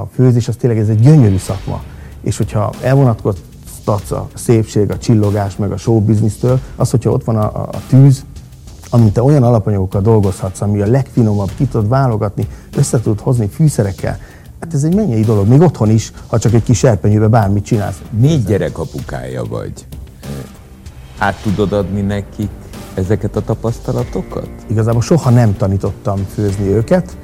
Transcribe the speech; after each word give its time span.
A 0.00 0.06
főzés 0.06 0.48
az 0.48 0.56
tényleg 0.56 0.78
ez 0.80 0.88
egy 0.88 1.00
gyönyörű 1.00 1.36
szakma. 1.36 1.82
És 2.20 2.36
hogyha 2.36 2.72
elvonatkoztatsz 2.82 4.10
a 4.10 4.28
szépség, 4.34 4.90
a 4.90 4.98
csillogás, 4.98 5.56
meg 5.56 5.72
a 5.72 5.76
showbiznisztől, 5.76 6.60
az, 6.76 6.90
hogyha 6.90 7.10
ott 7.10 7.24
van 7.24 7.36
a, 7.36 7.44
a, 7.44 7.68
a 7.72 7.80
tűz, 7.88 8.24
amit 8.90 9.12
te 9.12 9.22
olyan 9.22 9.42
alapanyagokkal 9.42 10.00
dolgozhatsz, 10.00 10.60
ami 10.60 10.80
a 10.80 10.86
legfinomabb, 10.86 11.50
ki 11.56 11.66
tudod 11.66 11.88
válogatni, 11.88 12.46
össze 12.76 13.00
tudod 13.00 13.20
hozni 13.20 13.48
fűszerekkel, 13.48 14.18
hát 14.60 14.74
ez 14.74 14.84
egy 14.84 14.94
mennyei 14.94 15.22
dolog, 15.22 15.48
még 15.48 15.60
otthon 15.60 15.90
is, 15.90 16.12
ha 16.26 16.38
csak 16.38 16.52
egy 16.52 16.62
kis 16.62 16.78
serpenyőbe 16.78 17.28
bármit 17.28 17.64
csinálsz. 17.64 18.02
Négy 18.10 18.44
gyerek 18.44 18.78
apukája 18.78 19.44
vagy. 19.44 19.86
Át 21.18 21.42
tudod 21.42 21.72
adni 21.72 22.00
nekik 22.00 22.50
ezeket 22.94 23.36
a 23.36 23.42
tapasztalatokat? 23.42 24.48
Igazából 24.66 25.02
soha 25.02 25.30
nem 25.30 25.56
tanítottam 25.56 26.26
főzni 26.34 26.68
őket, 26.68 27.16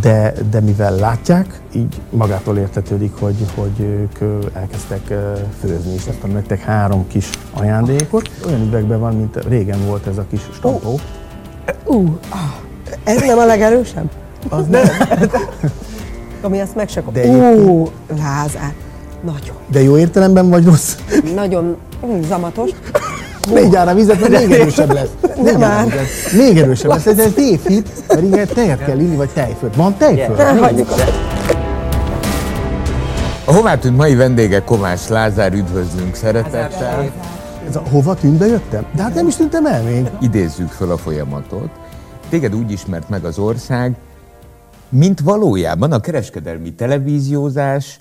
de, 0.00 0.32
de 0.50 0.60
mivel 0.60 0.94
látják, 0.94 1.60
így 1.74 2.00
magától 2.10 2.58
értetődik, 2.58 3.12
hogy, 3.18 3.36
hogy 3.54 3.80
ők 3.80 4.44
elkezdtek 4.54 5.14
főzni, 5.60 5.92
és 5.94 6.06
adtam 6.06 6.30
nektek 6.30 6.60
három 6.60 7.06
kis 7.06 7.30
ajándékot. 7.52 8.30
Olyan 8.46 8.60
üvegben 8.66 9.00
van, 9.00 9.16
mint 9.16 9.44
régen 9.48 9.86
volt 9.86 10.06
ez 10.06 10.18
a 10.18 10.24
kis 10.30 10.40
stampó. 10.52 11.00
Ú, 11.84 12.18
ah, 12.28 12.38
ez 13.04 13.20
nem 13.20 13.38
a 13.38 13.44
legerősebb? 13.44 14.10
Az 14.48 14.66
nem. 14.66 14.84
Ami 16.42 16.60
ezt 16.60 16.74
meg 16.74 16.88
se 16.88 17.02
kap. 17.02 17.12
De 17.12 17.26
Ú, 17.54 17.88
Lázár. 18.16 18.74
Nagyon, 19.20 19.56
De 19.70 19.82
jó 19.82 19.96
értelemben 19.98 20.48
vagy 20.48 20.64
rossz? 20.64 20.96
nagyon 21.34 21.76
zamatos. 22.28 22.70
Négy 23.50 23.76
ára 23.76 23.94
vizet, 23.94 24.20
mert 24.20 24.46
még 24.46 24.60
erősebb 24.60 24.92
lesz. 24.92 25.10
Négy 25.42 25.58
már. 25.58 25.86
Még 26.36 26.58
erősebb 26.58 26.90
lesz. 26.90 27.06
Ez, 27.06 27.18
ez 27.18 27.32
tévhit, 27.32 27.88
mert 28.08 28.22
igen, 28.22 28.46
tejet 28.54 28.84
kell 28.84 28.98
inni, 28.98 29.16
vagy 29.16 29.28
tejfölt. 29.28 29.76
Van 29.76 29.96
tejfölt? 29.96 30.58
Hagyjuk 30.58 30.90
azt. 30.90 31.12
A 33.44 33.52
hová 33.52 33.78
tűnt 33.78 33.96
mai 33.96 34.14
vendége 34.14 34.62
Komás 34.64 35.08
Lázár, 35.08 35.52
üdvözlünk 35.52 36.14
szeretettel. 36.14 37.12
Ez 37.68 37.76
a, 37.76 37.82
hova 37.90 38.14
tűnt, 38.14 38.38
be 38.38 38.46
jöttem? 38.46 38.84
De 38.96 39.02
hát 39.02 39.14
nem 39.14 39.26
is 39.26 39.36
tűntem 39.36 39.66
el 39.66 39.82
még. 39.82 40.10
Idézzük 40.20 40.68
föl 40.68 40.90
a 40.90 40.96
folyamatot. 40.96 41.70
Téged 42.28 42.54
úgy 42.54 42.70
ismert 42.70 43.08
meg 43.08 43.24
az 43.24 43.38
ország, 43.38 43.96
mint 44.88 45.20
valójában 45.20 45.92
a 45.92 46.00
kereskedelmi 46.00 46.72
televíziózás 46.74 48.00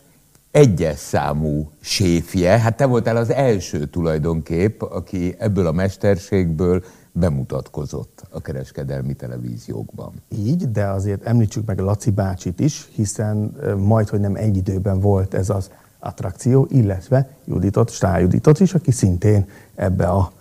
egyes 0.51 0.97
számú 0.97 1.71
séfje. 1.79 2.59
Hát 2.59 2.77
te 2.77 2.85
voltál 2.85 3.17
az 3.17 3.31
első 3.31 3.85
tulajdonképp, 3.85 4.81
aki 4.81 5.35
ebből 5.37 5.67
a 5.67 5.71
mesterségből 5.71 6.83
bemutatkozott 7.11 8.23
a 8.29 8.41
kereskedelmi 8.41 9.13
televíziókban. 9.13 10.13
Így, 10.29 10.71
de 10.71 10.85
azért 10.85 11.23
említsük 11.23 11.65
meg 11.65 11.79
Laci 11.79 12.11
bácsit 12.11 12.59
is, 12.59 12.89
hiszen 12.93 13.55
majd, 13.77 14.09
hogy 14.09 14.19
nem 14.19 14.35
egy 14.35 14.57
időben 14.57 14.99
volt 14.99 15.33
ez 15.33 15.49
az 15.49 15.69
attrakció, 15.99 16.67
illetve 16.69 17.29
Juditot, 17.45 17.89
Stá 17.89 18.19
Juditot 18.19 18.59
is, 18.59 18.73
aki 18.73 18.91
szintén 18.91 19.45
ebbe 19.75 20.07
a 20.07 20.31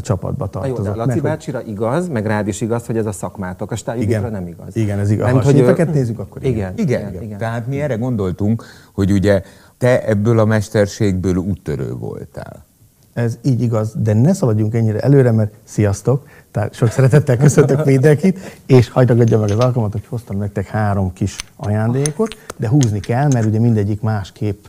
csapatba 0.00 0.48
Na 0.52 0.66
jó, 0.66 0.74
tartozott. 0.74 0.84
de 0.84 0.98
Laci 0.98 1.06
Mert, 1.06 1.12
hogy- 1.20 1.30
bácsira 1.30 1.62
igaz, 1.62 2.08
meg 2.08 2.26
rád 2.26 2.48
is 2.48 2.60
igaz, 2.60 2.86
hogy 2.86 2.96
ez 2.96 3.06
a 3.06 3.12
szakmátok, 3.12 3.70
a 3.70 3.76
stályidikra 3.76 4.28
nem 4.28 4.46
igaz. 4.46 4.76
Igen, 4.76 4.98
ez 4.98 5.10
igaz. 5.10 5.26
Nem, 5.26 5.34
Ha 5.36 5.42
hogy 5.42 5.58
ő- 5.58 5.88
nézzük, 5.92 6.18
akkor 6.18 6.44
igen. 6.44 6.52
igen. 6.54 6.72
Igen, 6.76 7.08
igen, 7.10 7.22
igen. 7.22 7.38
Tehát 7.38 7.66
mi 7.66 7.80
erre 7.80 7.94
gondoltunk, 7.94 8.64
hogy 8.92 9.10
ugye 9.12 9.42
te 9.78 10.04
ebből 10.06 10.38
a 10.38 10.44
mesterségből 10.44 11.36
úttörő 11.36 11.92
voltál. 11.94 12.64
Ez 13.12 13.38
így 13.42 13.62
igaz, 13.62 13.92
de 14.02 14.12
ne 14.12 14.32
szaladjunk 14.32 14.74
ennyire 14.74 14.98
előre, 15.00 15.30
mert 15.30 15.52
sziasztok! 15.64 16.26
Tehát 16.50 16.74
sok 16.74 16.88
szeretettel 16.90 17.36
köszöntök 17.36 17.84
mindenkit, 17.84 18.38
és 18.66 18.88
hagyd 18.90 19.08
ragadja 19.08 19.38
meg 19.38 19.50
az 19.50 19.58
alkalmat, 19.58 19.92
hogy 19.92 20.06
hoztam 20.08 20.36
nektek 20.38 20.66
három 20.66 21.12
kis 21.12 21.36
ajándékot, 21.56 22.36
de 22.56 22.68
húzni 22.68 23.00
kell, 23.00 23.28
mert 23.32 23.46
ugye 23.46 23.58
mindegyik 23.58 24.00
másképp, 24.00 24.64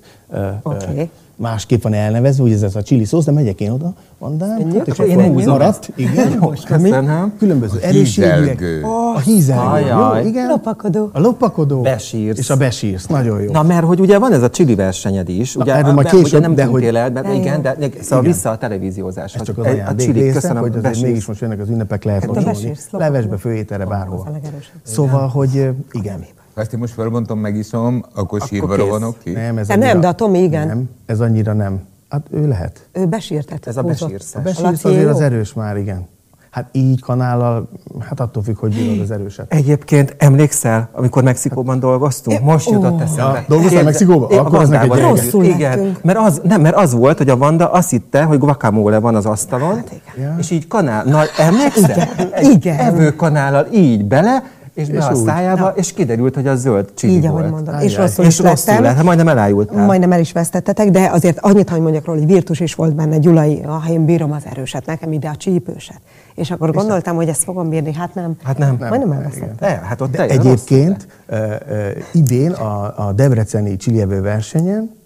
Oké. 0.64 1.10
Másképp 1.36 1.82
van 1.84 1.94
elnevezve, 1.94 2.44
ugye 2.44 2.66
ez 2.66 2.76
a 2.76 2.82
chili 2.84 3.06
szósz, 3.06 3.26
de 3.26 3.32
megyek 3.32 3.62
én 3.62 3.72
oda, 3.72 3.94
mondám, 4.18 4.50
hát, 4.50 4.88
és 4.88 5.00
én 5.00 5.20
akkor 5.20 5.44
maradt, 5.44 5.90
igen, 5.96 6.40
Köszönöm. 6.66 7.34
különböző 7.38 7.78
A 7.82 7.86
erősségűek. 7.86 8.38
hízelgő. 8.40 8.82
A 8.84 9.20
hízelgő, 9.20 9.68
Ajaj. 9.70 10.22
jó, 10.24 10.28
igen. 10.30 10.48
Lopakodó. 10.48 11.10
A 11.14 11.20
lopakodó. 11.20 11.82
Besírsz. 11.82 12.38
És 12.40 12.50
a 12.50 12.58
besírsz, 12.58 13.06
nagyon 13.08 13.42
jó. 13.42 13.52
Na, 13.52 13.64
mert 13.64 13.86
hogy 13.86 14.00
ugye 14.00 14.18
van 14.18 14.34
ez 14.34 14.42
a 14.42 14.50
csili 14.50 14.76
versenyed 14.76 15.30
is, 15.30 15.56
ugye, 15.56 15.76
erről 15.76 15.94
majd 15.94 16.08
később, 16.10 16.26
ugye 16.26 16.40
nem 16.40 16.56
de 16.56 16.66
hogy- 16.66 16.84
el, 16.86 17.12
de, 17.12 17.34
igen, 17.34 17.62
de 17.62 17.76
szóval 18.02 18.20
Igen. 18.20 18.22
vissza 18.24 18.50
a 18.50 18.58
televíziózáshoz. 18.58 19.42
Ez 19.42 19.48
csak 19.48 19.58
az 19.58 19.96
csilit, 19.98 20.22
része, 20.22 20.34
köszönöm, 20.34 20.62
hogy 20.62 20.76
azért 20.84 21.02
mégis 21.02 21.26
most 21.26 21.42
jönnek 21.42 21.60
az 21.60 21.70
ünnepek, 21.70 22.04
lehet 22.04 22.26
Hát 22.36 22.56
a. 22.92 22.98
Levesbe, 22.98 23.38
főételre, 23.38 23.86
bárhol. 23.86 24.20
a. 24.20 24.38
Szóval, 24.84 25.28
hogy 25.28 25.70
igen. 25.92 26.26
Ha 26.56 26.62
ezt 26.62 26.74
én 26.74 26.80
most 26.80 26.94
felmondom, 26.94 27.40
megiszom, 27.40 28.04
akkor 28.16 28.42
sírva 28.42 28.68
kész. 28.68 28.86
rohanok 28.86 29.20
ki? 29.24 29.32
Nem, 29.32 29.58
ez 29.58 29.68
De 29.68 29.76
nem, 29.76 30.00
de 30.00 30.08
a 30.08 30.14
Tomi 30.14 30.40
igen. 30.40 30.68
Nem, 30.68 30.90
ez 31.06 31.20
annyira 31.20 31.54
nem. 31.54 31.82
Hát 32.10 32.28
ő 32.32 32.48
lehet. 32.48 32.88
Ő 32.92 33.06
besírtet. 33.06 33.68
Ez 33.68 33.78
a 33.78 33.82
besírszás. 33.82 34.36
A 34.36 34.42
besírsz 34.42 34.86
azért 34.86 35.10
az 35.10 35.22
erős 35.22 35.54
már, 35.54 35.78
igen. 35.78 36.08
Hát 36.50 36.70
így 36.72 37.02
kanállal, 37.02 37.70
hát 38.00 38.20
attól 38.20 38.44
függ, 38.44 38.58
hogy 38.58 38.76
bírod 38.76 39.00
az 39.00 39.12
erőset. 39.12 39.54
Egyébként 39.54 40.16
emlékszel, 40.18 40.90
amikor 40.92 41.24
Mexikóban 41.24 41.80
dolgoztunk? 41.80 42.42
Most 42.42 42.70
jutott 42.70 43.02
eszembe. 43.02 43.40
Ja, 43.40 43.46
dolgoztál 43.48 43.84
Mexikóban? 43.84 44.32
É, 44.32 44.38
a 44.38 44.46
Akkor 44.46 44.60
az 44.60 44.70
neked 44.70 44.92
együtt. 44.92 45.08
Rosszul 45.08 45.44
Igen, 45.44 45.98
mert 46.02 46.18
az, 46.18 46.42
nem, 46.44 46.62
mert 46.62 46.76
az 46.76 46.94
volt, 46.94 47.18
hogy 47.18 47.30
a 47.30 47.38
Vanda 47.38 47.72
azt 47.72 47.90
hitte, 47.90 48.24
hogy 48.24 48.38
guacamole 48.38 48.98
van 49.00 49.16
az 49.16 49.26
asztalon, 49.26 49.76
Hát 49.76 49.92
igen. 50.16 50.40
És 50.40 50.52
így 50.52 50.68
kanállal, 50.68 51.26
emlékszel? 51.38 52.08
Igen, 52.18 52.32
Egy 52.32 52.50
igen. 52.50 52.78
evőkanállal 52.80 53.68
így 53.72 54.06
bele, 54.06 54.44
és 54.74 54.90
be 54.90 54.98
És 54.98 55.04
a 55.04 55.14
úgy. 55.14 55.26
szájába, 55.26 55.74
és 55.76 55.94
kiderült, 55.94 56.36
hogy 56.36 56.48
a 56.48 56.56
zöld 56.56 56.90
csili 56.94 57.14
Így, 57.14 57.26
ahogy 57.26 57.40
volt. 57.40 57.52
mondod. 57.54 57.74
Ajjaj. 57.74 57.86
És 57.86 57.96
rosszul 57.98 58.26
És 58.26 58.30
is 58.30 58.40
rosszul 58.40 58.66
lettem. 58.68 58.84
lett, 58.84 58.96
hát 58.96 59.04
majdnem 59.04 59.28
elájultál. 59.28 59.86
Majdnem 59.86 60.12
el 60.12 60.20
is 60.20 60.32
vesztettetek, 60.32 60.90
de 60.90 61.10
azért 61.12 61.40
annyit, 61.40 61.70
hogy 61.70 61.82
mondjak 61.82 62.06
róla, 62.06 62.20
hogy 62.20 62.28
virtus 62.28 62.60
is 62.60 62.76
volt 62.76 62.96
benne, 62.96 63.18
Gyulai, 63.18 63.62
ha 63.62 63.84
én 63.90 64.06
bírom 64.06 64.32
az 64.32 64.44
erőset, 64.52 64.86
nekem 64.86 65.12
ide 65.12 65.28
a 65.30 65.36
csípőset. 65.36 66.00
És 66.36 66.52
akkor 66.52 66.72
gondoltam, 66.72 67.16
hogy 67.16 67.28
ezt 67.28 67.44
fogom 67.44 67.70
bírni, 67.70 67.94
hát 67.94 68.16
nem. 68.16 68.36
Hát 68.44 68.58
nem. 68.58 68.76
Majdnem 68.80 69.12
elvesztettem. 69.12 69.56
De, 69.60 69.68
hát 69.68 70.02
ott 70.02 70.12
De 70.12 70.26
rossz 70.26 70.30
egyébként 70.38 71.08
ö, 71.26 71.36
ö, 71.70 71.88
idén 72.14 72.52
a, 72.52 73.08
a 73.08 73.12
Debreceni 73.12 73.76
csilievő 73.78 74.22
versenyen 74.22 75.02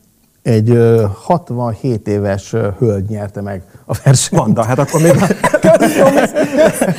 egy 0.48 0.70
ö, 0.70 1.06
67 1.24 2.08
éves 2.08 2.56
hölgy 2.80 3.10
nyerte 3.10 3.42
meg 3.42 3.62
a 3.86 3.98
versenyt. 4.04 4.42
Vanda, 4.42 4.64
hát 4.64 4.80
akkor 4.80 5.02
még... 5.02 5.12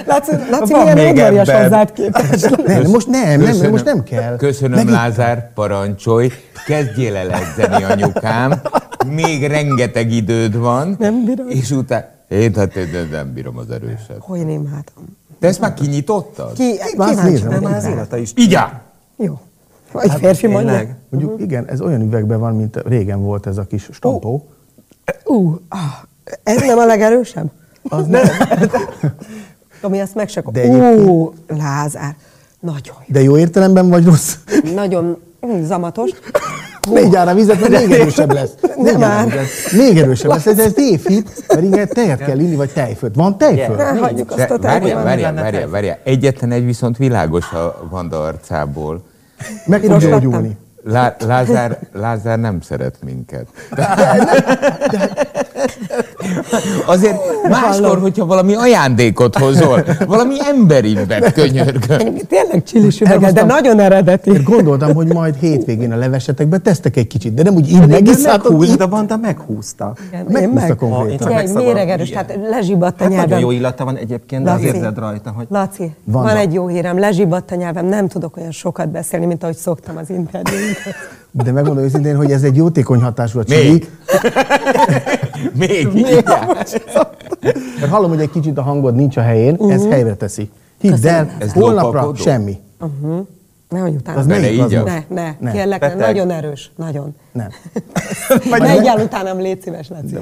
Laci, 0.06 0.30
Laci 0.50 0.72
Van 0.72 0.82
milyen 0.82 0.96
még 0.96 1.12
udvarias 1.12 1.50
hozzád 1.50 1.92
képest. 1.92 2.66
Nem, 2.66 2.82
most 2.90 3.06
nem, 3.06 3.40
nem, 3.40 3.70
most 3.70 3.84
nem 3.84 4.02
kell. 4.02 4.36
Köszönöm, 4.36 4.76
Megint- 4.76 4.94
Lázár, 4.94 5.52
parancsolj. 5.54 6.28
Kezdjél 6.66 7.16
el 7.16 7.30
edzeni, 7.30 7.84
anyukám. 7.84 8.60
Még 9.06 9.46
rengeteg 9.46 10.12
időd 10.12 10.56
van. 10.56 10.96
Nem 10.98 11.24
bírom. 11.24 11.48
És 11.48 11.70
utána... 11.70 12.04
Én 12.28 12.54
hát 12.54 12.76
én 12.76 13.08
nem 13.10 13.32
bírom 13.32 13.58
az 13.58 13.70
erőset. 13.70 14.16
Hogy 14.18 14.38
én 14.38 14.48
imádom. 14.48 15.16
De 15.40 15.48
ezt 15.48 15.60
már 15.60 15.74
kinyitottad? 15.74 16.52
Ki, 16.52 16.74
kíváncsi 16.90 17.42
Nem, 17.42 17.64
az 17.64 17.84
élete 17.84 18.18
is. 18.20 18.32
Áll! 18.54 18.80
Jó. 19.16 19.40
Egy 19.94 20.10
férfi 20.18 20.46
mondja. 20.46 20.70
Tényleg? 20.70 20.96
Mondjuk 21.08 21.40
igen, 21.40 21.66
ez 21.68 21.80
olyan 21.80 22.00
üvegben 22.02 22.40
van, 22.40 22.56
mint 22.56 22.76
régen 22.86 23.22
volt 23.22 23.46
ez 23.46 23.58
a 23.58 23.64
kis 23.64 23.88
stampó. 23.92 24.46
Ú, 25.24 25.58
ah, 25.68 25.78
ez 26.42 26.60
nem 26.60 26.78
a 26.78 26.84
legerősebb? 26.86 27.50
Az 27.88 28.06
nem. 28.06 28.22
Ami 29.82 29.98
ezt 30.00 30.14
meg 30.14 30.28
se 30.28 30.40
kap. 30.40 30.52
De 30.52 30.60
egyébként- 30.60 31.08
Ú, 31.08 31.32
Lázár. 31.58 32.16
Nagyon 32.60 32.82
jó. 33.06 33.12
De 33.14 33.22
jó 33.22 33.38
értelemben 33.38 33.88
vagy 33.88 34.04
rossz? 34.04 34.34
Nagyon 34.74 35.16
zamatos. 35.62 36.10
Négy 36.92 37.16
ára 37.16 37.34
vizet, 37.34 37.60
mert 37.68 37.86
még 37.86 38.00
erősebb 38.00 38.32
lesz. 38.32 38.50
Ára 38.86 38.98
már. 38.98 39.24
vizet. 39.24 39.46
Még 39.76 39.98
erősebb 39.98 40.30
lesz. 40.30 40.46
Ez, 40.46 40.58
ez 40.58 40.72
tévhit, 40.72 41.44
mert 41.48 41.62
igen, 41.62 41.88
tejet 41.88 42.18
kell 42.18 42.38
inni, 42.38 42.54
vagy 42.56 42.70
tejfölt. 42.72 43.14
Van 43.14 43.38
tejfölt? 43.38 43.78
Ne, 43.78 43.84
hagyjuk 43.84 44.30
azt 44.30 44.50
a 44.50 44.58
tejfölt. 44.58 44.92
várjál, 45.02 45.34
várjál, 45.34 45.68
várjál. 45.68 45.98
Egyetlen 46.04 46.50
egy 46.52 46.64
viszont 46.64 46.96
világos 46.96 47.52
a 47.52 47.86
Vanda 47.90 48.22
arcából. 48.22 49.02
Meg 49.66 49.80
Piros 49.80 50.04
gyógyulni. 50.04 50.56
Lá- 50.82 51.22
Lázár, 51.22 51.78
Lázár 51.92 52.38
nem 52.38 52.60
szeret 52.60 52.94
minket. 53.04 53.46
Azért 56.86 57.16
máskor, 57.48 57.98
hogyha 57.98 58.26
valami 58.26 58.54
ajándékot 58.54 59.38
hozol, 59.38 59.84
valami 60.06 60.34
emberibbet 60.50 61.32
könyörgöm. 61.32 61.98
Tényleg 62.28 62.62
csilis 62.66 62.98
de 63.32 63.44
nagyon 63.44 63.80
eredeti. 63.80 64.30
Én 64.30 64.42
gondoltam, 64.44 64.94
hogy 64.94 65.06
majd 65.12 65.34
hétvégén 65.40 65.92
a 65.92 65.96
levesetekbe 65.96 66.58
tesztek 66.58 66.96
egy 66.96 67.06
kicsit, 67.06 67.34
de 67.34 67.42
nem 67.42 67.54
úgy 67.54 67.68
így 67.68 67.88
így 68.64 68.76
de 68.76 68.86
Vanda 68.86 69.16
meghúzta. 69.16 69.92
Igen, 70.08 70.26
meghúzta 70.28 70.66
meg. 70.66 70.76
konkrétan. 70.76 71.32
Megszabad- 71.32 71.64
méregerős, 71.64 72.08
tehát 72.10 72.38
lezsibadt 72.50 73.00
a 73.00 73.02
Hát 73.02 73.12
nyelvem. 73.12 73.28
nagyon 73.28 73.50
jó 73.50 73.56
illata 73.58 73.84
van 73.84 73.96
egyébként, 73.96 74.44
de 74.44 74.58
érzed 74.62 74.98
rajta, 74.98 75.30
hogy... 75.30 75.46
Laci, 75.50 75.82
Van, 75.82 75.92
van, 76.04 76.22
van. 76.22 76.36
egy 76.36 76.52
jó 76.52 76.66
hírem, 76.66 76.98
lezsibadt 76.98 77.50
a 77.50 77.54
nyelvem, 77.54 77.86
nem 77.86 78.08
tudok 78.08 78.36
olyan 78.36 78.50
sokat 78.50 78.88
beszélni, 78.90 79.26
mint 79.26 79.42
ahogy 79.42 79.56
szoktam 79.56 79.96
az 79.96 80.10
interjúinkat. 80.10 80.94
De 81.44 81.52
megmondom 81.52 81.84
őszintén, 81.84 82.16
hogy 82.16 82.30
ez 82.32 82.42
egy 82.42 82.56
jótékony 82.56 83.00
hatású 83.00 83.38
a 83.38 83.42
Még. 83.48 83.58
csili. 83.58 83.88
Még 85.66 85.88
így 85.94 86.24
Mert 87.80 87.90
hallom, 87.90 88.10
hogy 88.10 88.20
egy 88.20 88.30
kicsit 88.30 88.58
a 88.58 88.62
hangod 88.62 88.94
nincs 88.94 89.16
a 89.16 89.20
helyén, 89.20 89.56
ez 89.70 89.86
helyre 89.90 90.14
teszi. 90.14 90.50
Hidd 90.80 91.06
el, 91.06 91.30
Ez 91.38 91.52
holnapra 91.52 91.86
lopakodó? 91.86 92.14
semmi. 92.14 92.58
Nehogy 93.68 93.94
utána. 93.94 94.18
Az 94.18 94.26
melyik 94.26 94.62
az 94.62 94.72
így 94.72 94.78
most? 94.80 94.84
Ne, 95.08 95.22
ne, 95.22 95.34
Ne. 95.40 95.50
kérlek, 95.52 95.80
ne, 95.80 95.88
Beteg. 95.88 95.98
nagyon 95.98 96.30
erős, 96.30 96.70
nagyon. 96.76 97.14
Nem. 97.32 97.48
Megjál 98.58 98.98
utánam, 99.00 99.38
légy 99.38 99.62
szíves, 99.62 99.88
Laci. 99.88 100.16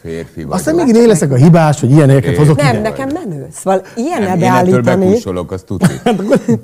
Férfi 0.00 0.44
vagy. 0.44 0.58
Aztán 0.58 0.74
megint 0.74 0.96
én 0.96 1.06
leszek 1.06 1.30
a 1.32 1.34
hibás, 1.34 1.80
hogy 1.80 1.90
ilyeneket 1.90 2.36
hozok 2.36 2.56
Nem, 2.62 2.72
ide. 2.74 2.80
nekem 2.80 3.08
menő. 3.12 3.46
Szóval 3.52 3.82
ilyen 3.96 4.22
nem, 4.22 4.38
én 4.38 4.44
ettől 4.44 4.48
beállítani. 4.80 5.06
bekúsolok, 5.06 5.52
azt 5.52 5.64
tudni. 5.64 5.86
Nem 6.04 6.16
vagyok, 6.16 6.58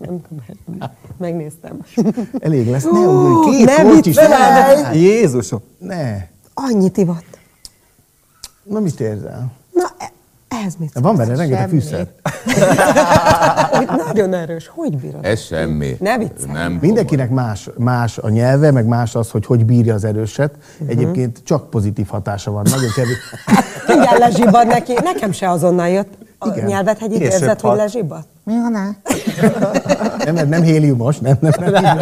nem 0.00 0.20
tudom. 0.28 0.42
Megnéztem. 1.24 1.78
Elég 2.46 2.70
lesz. 2.70 2.82
Ne 2.84 2.90
ugorj, 2.98 3.56
két 3.56 3.66
ne 3.66 3.98
is. 4.02 4.16
Ne. 4.16 4.94
Jézusom! 4.94 5.60
ne. 5.78 6.26
Annyit 6.54 6.96
ivott. 6.96 7.38
Na 8.62 8.80
mit 8.80 9.00
érzel? 9.00 9.52
Na, 9.72 9.84
e- 9.98 10.12
ehhez 10.48 10.74
mit 10.78 10.90
Van 10.94 11.16
benne 11.16 11.36
rengeteg 11.36 11.68
fűszer. 11.68 12.08
Nagyon 14.06 14.34
erős. 14.34 14.70
Hogy 14.74 14.96
bírod? 14.96 15.24
Ez 15.24 15.40
semmi. 15.40 15.96
Ne 16.00 16.18
viccelj. 16.18 16.52
Nem 16.52 16.72
Mindenkinek 16.80 17.30
más, 17.30 17.68
más 17.76 18.18
a 18.18 18.28
nyelve, 18.28 18.70
meg 18.70 18.86
más 18.86 19.14
az, 19.14 19.30
hogy 19.30 19.46
hogy 19.46 19.64
bírja 19.64 19.94
az 19.94 20.04
erőset. 20.04 20.54
Egyébként 20.86 21.40
csak 21.44 21.70
pozitív 21.70 22.06
hatása 22.06 22.50
van. 22.50 22.66
Nagyon 22.70 22.90
kevés. 22.94 23.18
Igen, 24.00 24.18
lezsibbad 24.18 24.66
neki. 24.66 24.92
Nekem 25.02 25.32
se 25.32 25.50
azonnal 25.50 25.88
jött. 25.88 26.23
A 26.38 26.48
Igen. 26.48 26.64
nyelvet 26.66 26.98
Később 26.98 27.20
érzed, 27.20 27.60
hogy 27.60 27.70
hat. 27.70 27.76
lezsibbad? 27.76 28.24
Nem, 30.24 30.34
nem, 30.34 30.48
nem 30.48 30.62
héliumos, 30.62 31.18
nem, 31.18 31.36
nem, 31.40 31.52
nem. 31.60 31.82
nem. 31.82 31.98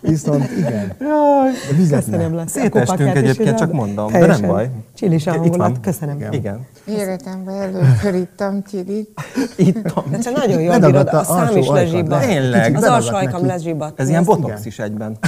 Viszont 0.00 0.50
igen. 0.58 0.92
De 0.98 1.76
vizet 1.76 2.04
Köszönöm, 2.04 2.30
ne. 2.30 2.36
lesz. 2.36 2.50
Szétestünk 2.50 3.16
egyébként, 3.16 3.58
csak 3.58 3.72
mondom, 3.72 4.12
de 4.12 4.26
nem 4.26 4.40
baj. 4.40 4.70
Csilis 4.94 5.26
a 5.26 5.30
hangulat, 5.30 5.56
van. 5.56 5.80
köszönöm. 5.80 6.16
Igen. 6.16 6.32
Igen. 6.32 6.66
Életemben 6.84 7.54
először 7.60 8.14
ittam 8.14 8.62
csilit. 8.70 9.20
Itt 9.56 9.82
De 10.10 10.18
te 10.18 10.30
nagyon 10.30 10.60
jól 10.60 10.78
bírod, 10.78 11.08
a 11.08 11.24
szám 11.24 11.56
is 11.56 11.66
ajkad, 11.68 11.74
lezsibbad. 11.74 12.20
le. 12.20 12.26
Tényleg? 12.26 12.76
Az 12.76 12.82
alsó 12.82 13.14
ajkam 13.14 13.32
neki. 13.32 13.46
lezsibbad. 13.46 13.92
Ez 13.96 14.08
ilyen 14.08 14.24
botox 14.24 14.64
is 14.64 14.78
egyben. 14.78 15.18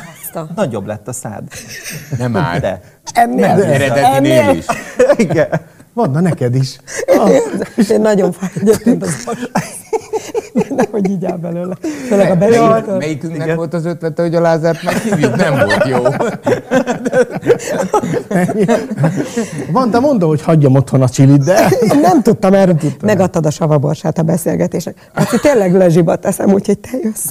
Nagyobb 0.54 0.86
lett 0.86 1.08
a 1.08 1.12
szád. 1.12 1.42
Nem 2.18 2.36
áll. 2.36 2.58
De. 2.58 2.80
Ennél. 3.14 3.44
Eredetinél 3.44 4.50
is. 4.56 4.66
Igen. 5.16 5.48
Van, 6.00 6.10
na 6.10 6.20
neked 6.20 6.54
is. 6.54 6.78
Én 7.90 8.00
nagyon 8.00 8.32
fáj 8.32 8.50
egyébként 8.60 9.02
az. 9.02 9.28
Nehogy 10.76 11.10
így 11.10 11.24
áll 11.24 11.36
belőle. 11.36 11.76
Főleg 12.08 12.30
a 12.30 12.34
Melyik, 12.34 12.86
melyikünknek 12.98 13.44
Igen. 13.44 13.56
volt 13.56 13.74
az 13.74 13.84
ötlete, 13.84 14.22
hogy 14.22 14.34
a 14.34 14.40
Lázárt 14.40 14.82
meghívjuk? 14.82 15.36
Nem 15.36 15.54
volt 15.54 15.88
jó. 15.88 16.02
Van, 19.72 19.90
de 19.90 19.98
mondom, 19.98 20.28
hogy 20.28 20.42
hagyjam 20.42 20.74
otthon 20.74 21.02
a 21.02 21.08
csilit, 21.08 21.44
de 21.44 21.68
Nem 22.02 22.22
tudtam 22.22 22.54
erről. 22.54 22.76
Megadtad 23.02 23.46
a 23.46 23.50
savaborsát 23.50 24.18
a 24.18 24.22
beszélgetésnek. 24.22 25.10
Hát 25.14 25.40
tényleg 25.40 25.74
lezsibat 25.74 26.20
teszem, 26.20 26.52
úgyhogy 26.52 26.78
te 26.78 26.90
jössz. 27.02 27.30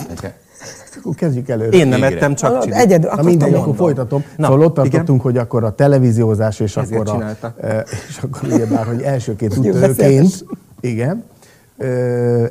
Akkor 1.00 1.16
kezdjük 1.16 1.50
előre. 1.50 1.78
Én 1.78 1.88
nem 1.88 2.00
Végre. 2.00 2.16
ettem 2.16 2.36
csak 2.36 2.50
Hallod, 2.50 2.64
csilit. 2.64 2.78
Egyedül, 2.80 3.08
Na 3.10 3.14
akkor 3.14 3.26
mindegy, 3.26 3.54
akkor 3.54 3.76
folytatom. 3.76 4.24
Na, 4.38 4.46
szóval 4.48 4.62
ott 4.66 4.74
tartottunk, 4.74 5.22
hogy 5.22 5.38
akkor 5.38 5.64
a 5.64 5.76
televíziózás, 5.76 6.60
és 6.60 6.78
Ezért 6.78 7.10
akkor 7.10 7.24
a, 7.42 7.54
e, 7.66 7.86
és 8.10 8.18
akkor 8.24 8.54
ugyebár, 8.54 8.86
hogy 8.86 9.02
elsőként 9.02 9.54
Jó 9.54 9.60
úttörőként, 9.60 9.96
beszélgetés. 9.98 10.44
igen, 10.80 11.24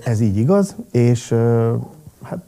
ez 0.05 0.21
így 0.21 0.37
igaz, 0.37 0.75
és 0.93 1.35
hát 2.23 2.39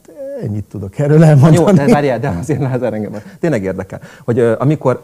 ennyit 0.43 0.65
tudok 0.65 0.99
erről 0.99 1.17
Jó, 1.19 1.23
elmondani. 1.23 1.77
de 1.79 1.87
várjál, 1.93 2.19
de 2.19 2.29
azért 2.29 2.61
Lázár 2.61 2.93
engem 2.93 3.13
tényleg 3.41 3.63
érdekel, 3.63 4.01
hogy 4.25 4.39
amikor 4.41 5.03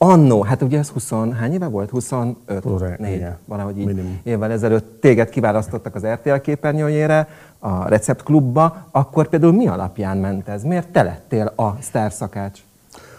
annó, 0.00 0.42
hát 0.42 0.62
ugye 0.62 0.78
ez 0.78 0.88
20, 0.88 1.10
hány 1.38 1.52
éve 1.52 1.66
volt? 1.66 1.90
25, 1.90 2.36
Húsz- 2.62 2.98
4, 2.98 3.14
igen. 3.14 3.36
valahogy 3.44 3.78
így 3.78 3.86
Minimum. 3.86 4.20
évvel 4.22 4.50
ezelőtt 4.50 5.00
téged 5.00 5.28
kiválasztottak 5.28 5.94
az 5.94 6.06
RTL 6.06 6.34
képernyőjére, 6.42 7.28
a 7.58 7.88
receptklubba, 7.88 8.86
akkor 8.90 9.28
például 9.28 9.52
mi 9.52 9.66
alapján 9.66 10.16
ment 10.16 10.48
ez? 10.48 10.62
Miért 10.62 10.88
te 10.88 11.02
lettél 11.02 11.52
a 11.56 11.76
sztárszakács? 11.80 12.60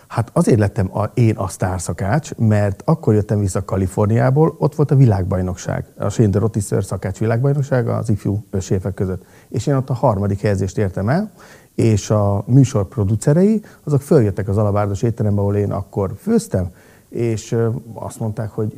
Hát 0.07 0.29
azért 0.33 0.59
lettem 0.59 0.97
a, 0.97 1.03
én 1.13 1.35
a 1.35 1.47
sztárszakács, 1.47 2.35
mert 2.35 2.81
akkor 2.85 3.13
jöttem 3.13 3.39
vissza 3.39 3.65
Kaliforniából, 3.65 4.55
ott 4.57 4.75
volt 4.75 4.91
a 4.91 4.95
világbajnokság, 4.95 5.85
a 5.97 6.09
Shane 6.09 6.29
de 6.29 6.39
Rotisser 6.39 6.83
szakács 6.83 7.17
világbajnokság 7.17 7.87
az 7.87 8.09
ifjú 8.09 8.43
séfek 8.59 8.93
között. 8.93 9.25
És 9.49 9.67
én 9.67 9.75
ott 9.75 9.89
a 9.89 9.93
harmadik 9.93 10.41
helyezést 10.41 10.77
értem 10.77 11.09
el, 11.09 11.31
és 11.75 12.09
a 12.09 12.43
műsor 12.45 12.87
producerei, 12.87 13.61
azok 13.83 14.01
följöttek 14.01 14.47
az 14.47 14.57
alabárdos 14.57 15.01
étterembe, 15.01 15.41
ahol 15.41 15.55
én 15.55 15.71
akkor 15.71 16.13
főztem, 16.21 16.71
és 17.09 17.55
azt 17.93 18.19
mondták, 18.19 18.49
hogy 18.49 18.75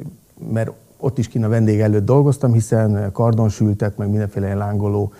mert 0.52 0.72
ott 1.02 1.18
is 1.18 1.28
kint 1.28 1.46
a 1.46 1.50
vendég 1.50 1.80
előtt 1.80 2.06
dolgoztam, 2.06 2.54
hiszen 2.54 3.12
kardonsültet, 3.12 3.98
meg 3.98 4.10
mindenféle 4.10 4.46
ilyen 4.46 4.58
lángoló 4.58 5.14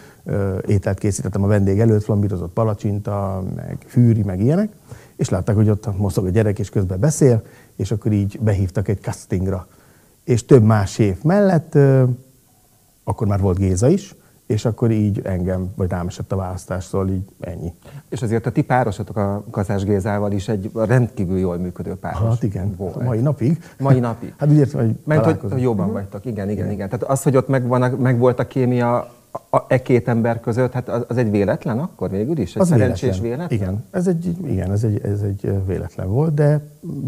ételt 0.66 0.98
készítettem 0.98 1.44
a 1.44 1.48
vendég 1.48 1.80
előtt, 1.80 2.04
flambírozott 2.04 2.54
palacsinta, 2.54 3.44
meg 3.56 3.78
fűri, 3.88 4.24
meg 4.24 4.42
ilyenek, 4.42 4.72
és 5.16 5.30
látták, 5.30 5.56
hogy 5.56 5.70
ott 5.70 5.98
mozog 5.98 6.26
a 6.26 6.30
gyerek, 6.30 6.60
és 6.60 6.70
közben 6.70 7.00
beszél, 7.00 7.44
és 7.76 7.92
akkor 7.92 8.12
így 8.12 8.40
behívtak 8.42 8.88
egy 8.88 9.02
castingra. 9.02 9.68
És 10.24 10.46
több 10.46 10.64
más 10.64 10.98
év 10.98 11.24
mellett, 11.24 11.78
akkor 13.04 13.28
már 13.28 13.40
volt 13.40 13.58
Géza 13.58 13.88
is, 13.88 14.16
és 14.52 14.66
akkor 14.66 14.92
így 14.92 15.22
engem, 15.24 15.72
vagy 15.76 15.90
rám 15.90 16.08
esett 16.08 16.32
a 16.32 16.36
választástól, 16.36 17.10
így 17.10 17.26
ennyi. 17.40 17.74
És 18.10 18.22
azért 18.22 18.46
a 18.46 18.52
ti 18.52 18.62
párosatok 18.62 19.18
a 19.18 19.44
Kazás 19.52 19.84
Gézával 19.84 20.32
is 20.32 20.48
egy 20.48 20.72
rendkívül 20.74 21.38
jól 21.38 21.58
működő 21.58 21.96
páros 21.96 22.30
Hát 22.30 22.44
igen, 22.44 22.76
volt. 22.78 23.04
mai 23.04 23.20
napig. 23.20 23.64
Mai 23.80 24.00
napig. 24.00 24.34
Hát 24.40 24.50
úgy 24.50 24.58
értem, 24.58 24.86
hogy 24.86 24.96
Mert 25.04 25.26
hogy, 25.26 25.52
hogy 25.52 25.62
jobban 25.62 25.92
vagytok, 25.92 26.26
igen, 26.26 26.50
igen, 26.50 26.72
igen. 26.72 26.90
Tehát 26.90 27.04
az, 27.04 27.24
hogy 27.24 27.36
ott 27.36 27.48
megvan 27.48 27.92
meg 27.92 28.18
volt 28.18 28.40
a 28.40 28.48
kémia 28.48 29.10
a, 29.32 29.58
a, 29.58 29.66
e 29.68 29.82
két 29.82 30.08
ember 30.08 30.40
között, 30.40 30.72
hát 30.72 30.90
az, 30.90 31.06
az 31.08 31.18
egy 31.18 31.32
véletlen 31.32 31.80
akkor 31.80 32.10
végül 32.10 32.38
is? 32.38 32.56
Egy 32.56 32.62
Az 32.62 32.68
szerencsés 32.68 33.20
véletlen? 33.20 33.48
Igen, 33.50 33.86
ez 33.92 34.08
egy, 34.08 34.36
igen, 34.46 34.72
ez 34.72 34.84
egy, 34.84 35.02
ez 35.04 35.22
egy 35.22 35.66
véletlen 35.66 36.10
volt, 36.10 36.34
de, 36.34 36.62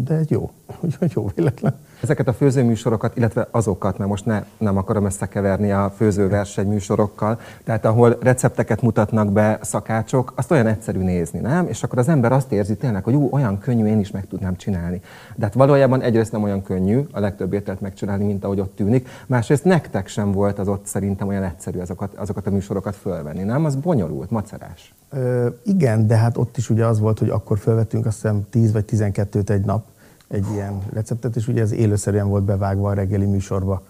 de 0.04 0.14
egy 0.16 0.30
jó, 0.30 0.50
hogy 0.98 1.12
jó 1.14 1.30
véletlen. 1.34 1.74
Ezeket 2.04 2.28
a 2.28 2.32
főzőműsorokat, 2.32 3.16
illetve 3.16 3.48
azokat, 3.50 3.98
mert 3.98 4.10
most 4.10 4.26
ne, 4.26 4.44
nem 4.58 4.76
akarom 4.76 5.04
összekeverni 5.04 5.72
a 5.72 5.92
főzőverseny 5.96 6.66
műsorokkal, 6.66 7.40
tehát 7.64 7.84
ahol 7.84 8.18
recepteket 8.20 8.82
mutatnak 8.82 9.32
be 9.32 9.58
szakácsok, 9.62 10.32
azt 10.36 10.50
olyan 10.50 10.66
egyszerű 10.66 10.98
nézni, 10.98 11.38
nem? 11.38 11.68
És 11.68 11.82
akkor 11.82 11.98
az 11.98 12.08
ember 12.08 12.32
azt 12.32 12.52
érzi 12.52 12.76
tényleg, 12.76 13.04
hogy 13.04 13.14
ú, 13.14 13.28
olyan 13.32 13.58
könnyű, 13.58 13.86
én 13.86 13.98
is 13.98 14.10
meg 14.10 14.26
tudnám 14.26 14.56
csinálni. 14.56 15.00
De 15.34 15.44
hát 15.44 15.54
valójában 15.54 16.02
egyrészt 16.02 16.32
nem 16.32 16.42
olyan 16.42 16.62
könnyű 16.62 17.06
a 17.12 17.20
legtöbb 17.20 17.52
ételt 17.52 17.80
megcsinálni, 17.80 18.24
mint 18.24 18.44
ahogy 18.44 18.60
ott 18.60 18.76
tűnik, 18.76 19.08
másrészt 19.26 19.64
nektek 19.64 20.08
sem 20.08 20.32
volt 20.32 20.58
az 20.58 20.68
ott 20.68 20.86
szerintem 20.86 21.28
olyan 21.28 21.42
egyszerű 21.42 21.78
azokat, 21.78 22.14
azokat 22.14 22.46
a 22.46 22.50
műsorokat 22.50 22.96
fölvenni, 22.96 23.42
nem? 23.42 23.64
Az 23.64 23.76
bonyolult, 23.76 24.30
macerás. 24.30 24.94
Ö, 25.10 25.48
igen, 25.62 26.06
de 26.06 26.16
hát 26.16 26.36
ott 26.36 26.56
is 26.56 26.70
ugye 26.70 26.86
az 26.86 27.00
volt, 27.00 27.18
hogy 27.18 27.28
akkor 27.28 27.58
felvettünk 27.58 28.06
azt 28.06 28.14
hiszem 28.14 28.46
10 28.50 28.72
vagy 28.72 28.84
12-t 28.90 29.48
egy 29.48 29.64
nap, 29.64 29.84
egy 30.34 30.46
ilyen 30.52 30.82
receptet, 30.92 31.36
és 31.36 31.48
ugye 31.48 31.60
ez 31.60 31.72
élőszerűen 31.72 32.28
volt 32.28 32.44
bevágva 32.44 32.88
a 32.88 32.92
reggeli 32.92 33.24
műsorba. 33.24 33.82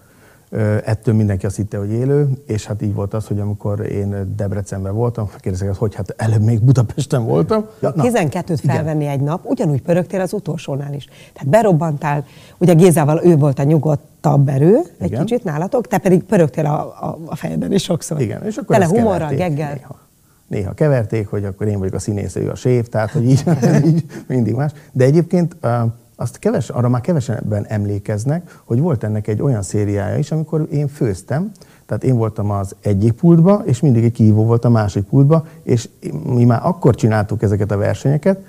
Ettől 0.85 1.15
mindenki 1.15 1.45
azt 1.45 1.55
hitte, 1.55 1.77
hogy 1.77 1.91
élő, 1.91 2.29
és 2.45 2.65
hát 2.65 2.81
így 2.81 2.93
volt 2.93 3.13
az, 3.13 3.27
hogy 3.27 3.39
amikor 3.39 3.79
én 3.91 4.35
Debrecenben 4.35 4.93
voltam, 4.93 5.29
kérdezek, 5.39 5.67
hogy, 5.67 5.77
hogy 5.77 5.95
hát 5.95 6.13
előbb 6.17 6.41
még 6.41 6.61
Budapesten 6.61 7.25
voltam. 7.25 7.65
Ja, 7.79 7.93
na, 7.95 8.03
12-t 8.07 8.59
felvenni 8.63 9.05
egy 9.05 9.19
nap, 9.19 9.45
ugyanúgy 9.45 9.81
pörögtél 9.81 10.21
az 10.21 10.33
utolsónál 10.33 10.93
is. 10.93 11.05
Tehát 11.33 11.49
berobbantál, 11.49 12.25
ugye 12.57 12.73
Gézával 12.73 13.21
ő 13.23 13.37
volt 13.37 13.59
a 13.59 13.63
nyugodtabb 13.63 14.47
erő, 14.47 14.79
egy 14.99 15.07
Igen. 15.07 15.25
kicsit 15.25 15.43
nálatok, 15.43 15.87
te 15.87 15.97
pedig 15.97 16.23
pörögtél 16.23 16.65
a, 16.65 16.79
a, 16.79 17.17
a 17.25 17.35
fejedben 17.35 17.73
is 17.73 17.83
sokszor. 17.83 18.21
Igen, 18.21 18.43
és 18.45 18.55
akkor 18.57 18.75
Tele 18.75 18.87
humorral, 18.87 19.29
geggel. 19.29 19.73
Néha. 19.73 19.99
néha 20.47 20.73
keverték, 20.73 21.27
hogy 21.27 21.45
akkor 21.45 21.67
én 21.67 21.79
vagyok 21.79 21.93
a 21.93 21.99
színész, 21.99 22.35
ő 22.35 22.49
a 22.49 22.55
séf, 22.55 22.89
tehát 22.89 23.11
hogy 23.11 23.29
így, 23.29 23.43
így 23.89 24.05
mindig 24.27 24.53
más. 24.53 24.71
De 24.91 25.03
egyébként 25.03 25.55
uh, 25.63 25.71
azt 26.15 26.39
keves, 26.39 26.69
arra 26.69 26.89
már 26.89 27.01
kevesebben 27.01 27.65
emlékeznek, 27.67 28.61
hogy 28.63 28.79
volt 28.79 29.03
ennek 29.03 29.27
egy 29.27 29.41
olyan 29.41 29.61
szériája 29.61 30.17
is, 30.17 30.31
amikor 30.31 30.67
én 30.71 30.87
főztem, 30.87 31.51
tehát 31.85 32.03
én 32.03 32.15
voltam 32.15 32.51
az 32.51 32.75
egyik 32.81 33.13
pultba, 33.13 33.61
és 33.65 33.79
mindig 33.79 34.03
egy 34.03 34.11
kihívó 34.11 34.45
volt 34.45 34.65
a 34.65 34.69
másik 34.69 35.03
pultba, 35.03 35.45
és 35.63 35.89
mi 36.25 36.43
már 36.43 36.59
akkor 36.63 36.95
csináltuk 36.95 37.41
ezeket 37.41 37.71
a 37.71 37.77
versenyeket, 37.77 38.39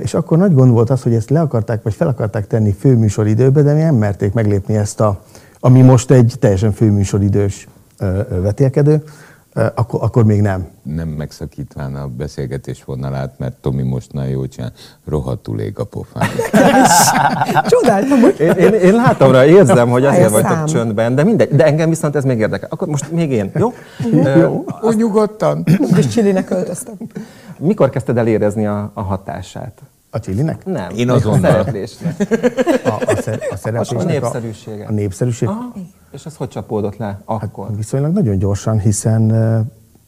és 0.00 0.14
akkor 0.14 0.38
nagy 0.38 0.54
gond 0.54 0.70
volt 0.70 0.90
az, 0.90 1.02
hogy 1.02 1.14
ezt 1.14 1.30
le 1.30 1.40
akarták, 1.40 1.82
vagy 1.82 1.94
fel 1.94 2.08
akarták 2.08 2.46
tenni 2.46 2.72
főműsoridőbe, 2.72 3.62
de 3.62 3.74
mi 3.74 3.80
nem 3.80 3.94
merték 3.94 4.32
meglépni 4.32 4.76
ezt 4.76 5.00
a, 5.00 5.22
ami 5.60 5.82
most 5.82 6.10
egy 6.10 6.34
teljesen 6.38 6.72
főműsoridős 6.72 7.68
vetélkedő, 8.42 9.02
akkor, 9.54 10.02
akkor 10.02 10.24
még 10.24 10.40
nem. 10.40 10.68
Nem 10.82 11.08
megszakítván 11.08 11.94
a 11.94 12.06
beszélgetés 12.06 12.84
vonalát, 12.84 13.38
mert 13.38 13.54
Tomi 13.56 13.82
most 13.82 14.12
nagyon 14.12 14.30
jól 14.30 14.48
csinál, 14.48 14.72
rohadtul 15.04 15.60
ég 15.60 15.78
a 15.78 15.84
pofán. 15.84 16.28
Csodáltam, 17.68 18.20
hogy 18.20 18.40
Én, 18.40 18.50
én, 18.50 18.72
én 18.72 18.94
látom 18.94 19.32
rá, 19.32 19.44
érzem, 19.44 19.88
hogy 19.88 20.02
Fáj 20.02 20.10
a 20.10 20.14
azért 20.14 20.30
vagytok 20.32 20.50
szám. 20.56 20.66
csöndben, 20.66 21.14
de 21.14 21.24
mindegy. 21.24 21.48
De 21.56 21.64
engem 21.64 21.88
viszont 21.88 22.16
ez 22.16 22.24
még 22.24 22.38
érdekel. 22.38 22.68
Akkor 22.70 22.88
most 22.88 23.10
még 23.10 23.30
én, 23.30 23.50
jó? 23.54 23.72
Ö, 24.12 24.46
Úgy 24.82 24.96
nyugodtan. 24.96 25.64
és 25.96 26.06
Csilinek 26.08 26.44
költöztem. 26.44 26.94
Mikor 27.58 27.90
kezdted 27.90 28.16
el 28.16 28.26
érezni 28.26 28.66
a, 28.66 28.90
a 28.94 29.02
hatását? 29.02 29.78
A 30.10 30.20
csilinek? 30.20 30.64
Nem. 30.64 30.90
Én 30.96 31.10
a 31.10 31.14
azonnal. 31.14 31.50
szereplésnek. 31.50 32.14
A, 32.84 32.88
a, 33.06 33.16
szer, 33.22 33.38
a 33.50 33.56
szereplésnek 33.56 34.00
A 34.00 34.04
népszerűsége. 34.04 34.84
A, 34.84 34.88
a 34.88 34.92
népszerűség? 34.92 35.48
Aha. 35.48 35.72
És 36.12 36.26
az 36.26 36.36
hogy 36.36 36.48
csapódott 36.48 36.96
le 36.96 37.20
akkor? 37.24 37.66
Hát 37.66 37.76
viszonylag 37.76 38.12
nagyon 38.12 38.38
gyorsan, 38.38 38.78
hiszen 38.78 39.30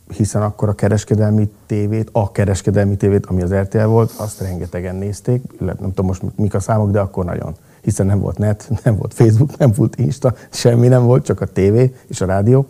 hiszen 0.08 0.42
akkor 0.42 0.68
a 0.68 0.74
kereskedelmi 0.74 1.50
tévét, 1.66 2.08
a 2.12 2.32
kereskedelmi 2.32 2.96
tévét, 2.96 3.26
ami 3.26 3.42
az 3.42 3.54
RTL 3.54 3.84
volt, 3.84 4.12
azt 4.16 4.40
rengetegen 4.40 4.96
nézték, 4.96 5.60
nem 5.60 5.76
tudom 5.76 6.06
most 6.06 6.22
mik 6.36 6.54
a 6.54 6.60
számok, 6.60 6.90
de 6.90 7.00
akkor 7.00 7.24
nagyon. 7.24 7.54
Hiszen 7.80 8.06
nem 8.06 8.20
volt 8.20 8.38
net, 8.38 8.70
nem 8.84 8.96
volt 8.96 9.14
Facebook, 9.14 9.56
nem 9.56 9.72
volt 9.76 9.96
Insta, 9.96 10.34
semmi 10.50 10.88
nem 10.88 11.04
volt, 11.04 11.24
csak 11.24 11.40
a 11.40 11.46
tévé 11.46 11.96
és 12.06 12.20
a 12.20 12.26
rádió. 12.26 12.66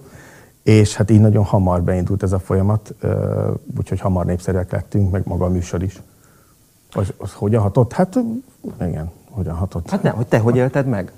És 0.62 0.94
hát 0.94 1.10
így 1.10 1.20
nagyon 1.20 1.44
hamar 1.44 1.82
beindult 1.82 2.22
ez 2.22 2.32
a 2.32 2.38
folyamat, 2.38 2.94
úgyhogy 3.78 4.00
hamar 4.00 4.24
népszerűek 4.24 4.72
lettünk, 4.72 5.10
meg 5.10 5.22
maga 5.24 5.44
a 5.44 5.48
műsor 5.48 5.82
is. 5.82 6.02
Az, 6.92 7.12
az 7.16 7.32
hogyan 7.32 7.62
hatott? 7.62 7.92
Hát 7.92 8.18
igen, 8.80 9.10
hogyan 9.30 9.54
hatott. 9.54 9.90
Hát 9.90 10.02
nem, 10.02 10.14
hogy 10.14 10.26
te 10.26 10.38
hogy 10.38 10.56
élted 10.56 10.86
meg? 10.86 11.12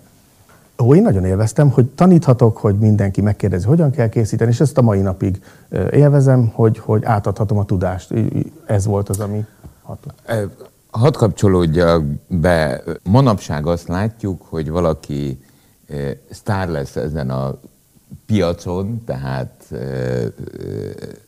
Ó, 0.79 0.95
én 0.95 1.03
nagyon 1.03 1.25
élveztem, 1.25 1.71
hogy 1.71 1.87
taníthatok, 1.87 2.57
hogy 2.57 2.79
mindenki 2.79 3.21
megkérdezi, 3.21 3.67
hogyan 3.67 3.91
kell 3.91 4.09
készíteni, 4.09 4.51
és 4.51 4.61
ezt 4.61 4.79
a 4.79 4.83
mai 4.83 5.01
napig 5.01 5.43
élvezem, 5.91 6.51
hogy, 6.55 6.79
hogy 6.79 7.05
átadhatom 7.05 7.59
a 7.59 7.65
tudást. 7.65 8.15
Ez 8.67 8.87
volt 8.87 9.09
az, 9.09 9.21
ami 9.21 9.45
hatott. 9.83 10.31
Hadd 10.91 11.13
kapcsolódjak 11.13 12.05
be. 12.27 12.83
Manapság 13.03 13.67
azt 13.67 13.89
látjuk, 13.89 14.43
hogy 14.49 14.71
valaki 14.71 15.45
sztár 16.31 16.69
lesz 16.69 16.97
ezen 16.97 17.31
a 17.31 17.59
piacon, 18.27 19.03
tehát 19.05 19.75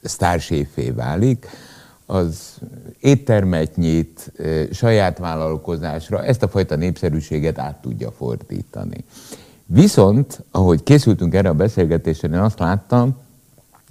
sztárséfé 0.03 0.91
válik, 0.91 1.47
az 2.11 2.59
éttermet 3.01 3.77
nyit, 3.77 4.33
saját 4.73 5.19
vállalkozásra, 5.19 6.25
ezt 6.25 6.43
a 6.43 6.49
fajta 6.49 6.77
népszerűséget 6.77 7.59
át 7.59 7.81
tudja 7.81 8.11
fordítani. 8.11 9.05
Viszont, 9.67 10.45
ahogy 10.51 10.83
készültünk 10.83 11.35
erre 11.35 11.49
a 11.49 11.55
beszélgetésre, 11.55 12.29
én 12.29 12.35
azt 12.35 12.59
láttam, 12.59 13.17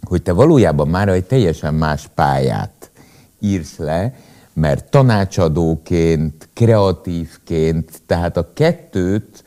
hogy 0.04 0.22
te 0.22 0.32
valójában 0.32 0.88
már 0.88 1.10
egy 1.10 1.26
teljesen 1.26 1.74
más 1.74 2.10
pályát 2.16 2.92
írsz 3.40 3.78
le, 3.78 4.16
mert 4.54 4.90
tanácsadóként, 4.90 6.50
kreatívként, 6.54 8.02
tehát 8.06 8.38
a 8.38 8.50
kettőt, 8.54 9.44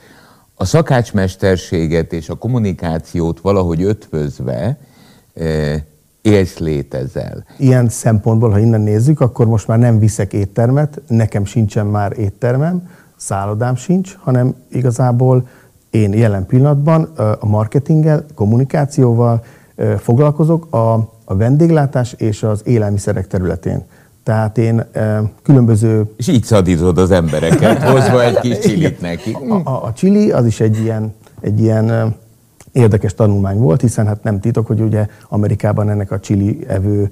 a 0.55 0.65
szakácsmesterséget 0.65 2.13
és 2.13 2.29
a 2.29 2.35
kommunikációt 2.35 3.41
valahogy 3.41 3.83
ötvözve 3.83 4.79
élsz, 6.23 6.59
létezel. 6.59 7.45
Ilyen 7.59 7.89
szempontból, 7.89 8.51
ha 8.51 8.59
innen 8.59 8.81
nézzük, 8.81 9.21
akkor 9.21 9.47
most 9.47 9.67
már 9.67 9.79
nem 9.79 9.99
viszek 9.99 10.33
éttermet, 10.33 11.01
nekem 11.07 11.45
sincsen 11.45 11.87
már 11.87 12.19
éttermem, 12.19 12.89
szállodám 13.17 13.75
sincs, 13.75 14.17
hanem 14.21 14.55
igazából 14.69 15.49
én 15.91 16.13
jelen 16.13 16.47
pillanatban 16.47 17.03
a 17.41 17.47
marketinggel, 17.47 18.25
kommunikációval 18.35 19.45
foglalkozok 19.99 20.75
a, 20.75 20.93
a 21.25 21.37
vendéglátás 21.37 22.13
és 22.13 22.43
az 22.43 22.63
élelmiszerek 22.65 23.27
területén. 23.27 23.85
Tehát 24.23 24.59
én 24.59 24.85
különböző... 25.43 26.13
És 26.17 26.29
így 26.29 26.45
szadítod 26.45 26.99
az 26.99 27.11
embereket, 27.11 27.83
hozva 27.83 28.25
egy 28.25 28.39
kis 28.39 28.59
csilit 28.59 29.01
neki. 29.01 29.37
A, 29.49 29.55
a, 29.55 29.85
a 29.85 29.93
csili 29.93 30.31
az 30.31 30.47
is 30.47 30.61
egy 30.61 30.81
ilyen, 30.81 31.15
egy 31.41 31.61
ilyen 31.61 32.17
érdekes 32.73 33.15
tanulmány 33.15 33.59
volt, 33.59 33.81
hiszen 33.81 34.07
hát 34.07 34.23
nem 34.23 34.41
titok, 34.41 34.67
hogy 34.67 34.81
ugye 34.81 35.07
Amerikában 35.29 35.91
ennek 35.91 36.11
a 36.11 36.21
csili 36.21 36.65
evő 36.69 37.09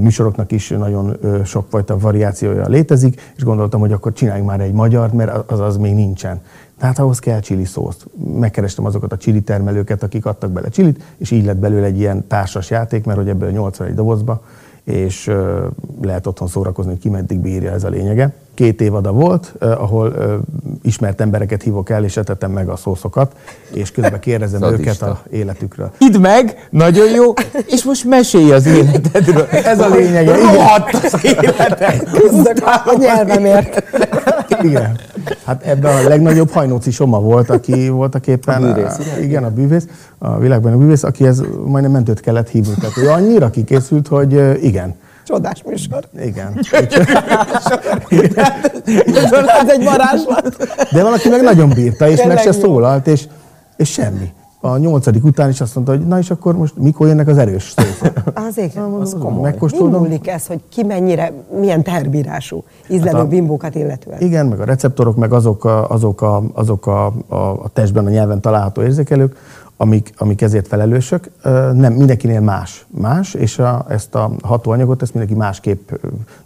műsoroknak 0.00 0.52
is 0.52 0.68
nagyon 0.68 1.16
sokfajta 1.44 1.98
variációja 1.98 2.68
létezik, 2.68 3.32
és 3.36 3.44
gondoltam, 3.44 3.80
hogy 3.80 3.92
akkor 3.92 4.12
csináljunk 4.12 4.48
már 4.48 4.60
egy 4.60 4.72
magyart, 4.72 5.12
mert 5.12 5.50
az 5.50 5.60
az 5.60 5.76
még 5.76 5.94
nincsen. 5.94 6.40
Tehát 6.78 6.98
ahhoz 6.98 7.18
kell 7.18 7.40
csili 7.40 7.64
szószt. 7.64 8.06
Megkerestem 8.34 8.84
azokat 8.84 9.12
a 9.12 9.16
csili 9.16 9.40
termelőket, 9.40 10.02
akik 10.02 10.26
adtak 10.26 10.50
bele 10.50 10.68
csilit, 10.68 11.02
és 11.16 11.30
így 11.30 11.44
lett 11.44 11.56
belőle 11.56 11.86
egy 11.86 11.98
ilyen 11.98 12.26
társas 12.26 12.70
játék, 12.70 13.04
mert 13.04 13.18
hogy 13.18 13.28
ebből 13.28 13.50
81 13.50 13.94
dobozba 13.94 14.42
és 14.88 15.30
lehet 16.02 16.26
otthon 16.26 16.48
szórakozni, 16.48 16.90
hogy 16.90 17.00
ki 17.00 17.08
meddig 17.08 17.38
bírja 17.38 17.72
ez 17.72 17.84
a 17.84 17.88
lényege. 17.88 18.32
Két 18.54 18.80
évada 18.80 19.12
volt, 19.12 19.52
ahol 19.58 20.14
ismert 20.82 21.20
embereket 21.20 21.62
hívok 21.62 21.90
el, 21.90 22.04
és 22.04 22.16
etetem 22.16 22.50
meg 22.50 22.68
a 22.68 22.76
szószokat, 22.76 23.36
és 23.74 23.90
közben 23.90 24.20
kérdezem 24.20 24.62
őket 24.62 25.02
a 25.02 25.22
életükről. 25.30 25.90
Idd 25.98 26.18
meg, 26.18 26.68
nagyon 26.70 27.10
jó, 27.10 27.32
és 27.66 27.84
most 27.84 28.04
mesélj 28.04 28.52
az 28.52 28.66
életedről. 28.66 29.46
Ez 29.50 29.80
a 29.80 29.88
lényege. 29.88 30.36
Rohadt 30.36 30.94
az 30.94 31.24
életed. 31.24 32.10
Küzdök 32.10 32.58
a 32.64 32.96
nyelvemért. 32.98 33.82
Igen. 34.62 34.98
Hát 35.44 35.62
ebben 35.62 35.96
a 35.96 36.08
legnagyobb 36.08 36.50
hajnóci 36.50 36.90
Soma 36.90 37.20
volt, 37.20 37.50
aki 37.50 37.88
voltak 37.88 38.26
éppen... 38.26 38.62
A 38.62 38.72
bűvész, 38.72 38.98
ugye? 38.98 39.22
Igen, 39.22 39.44
a 39.44 39.50
bűvész, 39.50 39.86
a 40.18 40.38
világban 40.38 40.72
a 40.72 40.76
bűvész, 40.76 41.02
akihez 41.02 41.42
majdnem 41.64 41.92
mentőt 41.92 42.20
kellett 42.20 42.48
hívni. 42.48 42.74
Tehát 42.80 42.96
ő 42.96 43.08
annyira 43.08 43.50
kikészült, 43.50 44.08
hogy 44.08 44.64
igen. 44.64 44.94
Csodás 45.24 45.62
műsor. 45.62 46.08
Igen. 46.22 46.60
Ez 49.60 49.68
egy 49.68 49.84
varázslat. 49.84 50.56
De 50.92 51.02
valaki 51.02 51.28
meg 51.28 51.42
nagyon 51.42 51.68
bírta, 51.68 52.08
és 52.08 52.16
meg 52.16 52.26
Tényleg 52.26 52.38
se 52.38 52.50
jó. 52.52 52.60
szólalt, 52.60 53.06
és, 53.06 53.24
és 53.76 53.92
semmi. 53.92 54.32
A 54.60 54.76
nyolcadik 54.76 55.24
után 55.24 55.48
is 55.48 55.60
azt 55.60 55.74
mondta, 55.74 55.92
hogy 55.96 56.06
na 56.06 56.18
és 56.18 56.30
akkor 56.30 56.56
most 56.56 56.76
mikor 56.76 57.06
jönnek 57.06 57.28
az 57.28 57.38
erős 57.38 57.74
szószok? 57.76 58.12
Az 58.48 58.58
igen. 58.58 58.82
Az 58.82 59.16
komoly. 59.20 59.34
Mi 59.34 59.40
Megkóstolom. 59.40 60.02
múlik 60.02 60.28
ez, 60.28 60.46
hogy 60.46 60.60
ki 60.68 60.82
mennyire, 60.84 61.32
milyen 61.60 61.82
terbírású 61.82 62.64
ízlelő 62.88 63.16
Hát 63.16 63.26
a- 63.26 63.28
bimbókat 63.28 63.74
illetően? 63.74 64.20
Igen, 64.20 64.46
meg 64.46 64.60
a 64.60 64.64
receptorok, 64.64 65.16
meg 65.16 65.32
azok 65.32 65.64
a, 65.64 65.88
azok 65.88 66.20
a, 66.22 66.42
azok 66.52 66.86
a, 66.86 67.06
a, 67.26 67.34
a 67.36 67.68
testben, 67.72 68.06
a 68.06 68.10
nyelven 68.10 68.40
található 68.40 68.82
érzékelők, 68.82 69.36
amik, 69.76 70.12
amik 70.16 70.42
ezért 70.42 70.66
felelősök. 70.68 71.30
Nem, 71.72 71.92
mindenkinél 71.92 72.40
más. 72.40 72.86
Más, 72.90 73.34
és 73.34 73.58
a, 73.58 73.84
ezt 73.88 74.14
a 74.14 74.30
hatóanyagot, 74.42 75.02
ezt 75.02 75.14
mindenki 75.14 75.38
másképp 75.38 75.90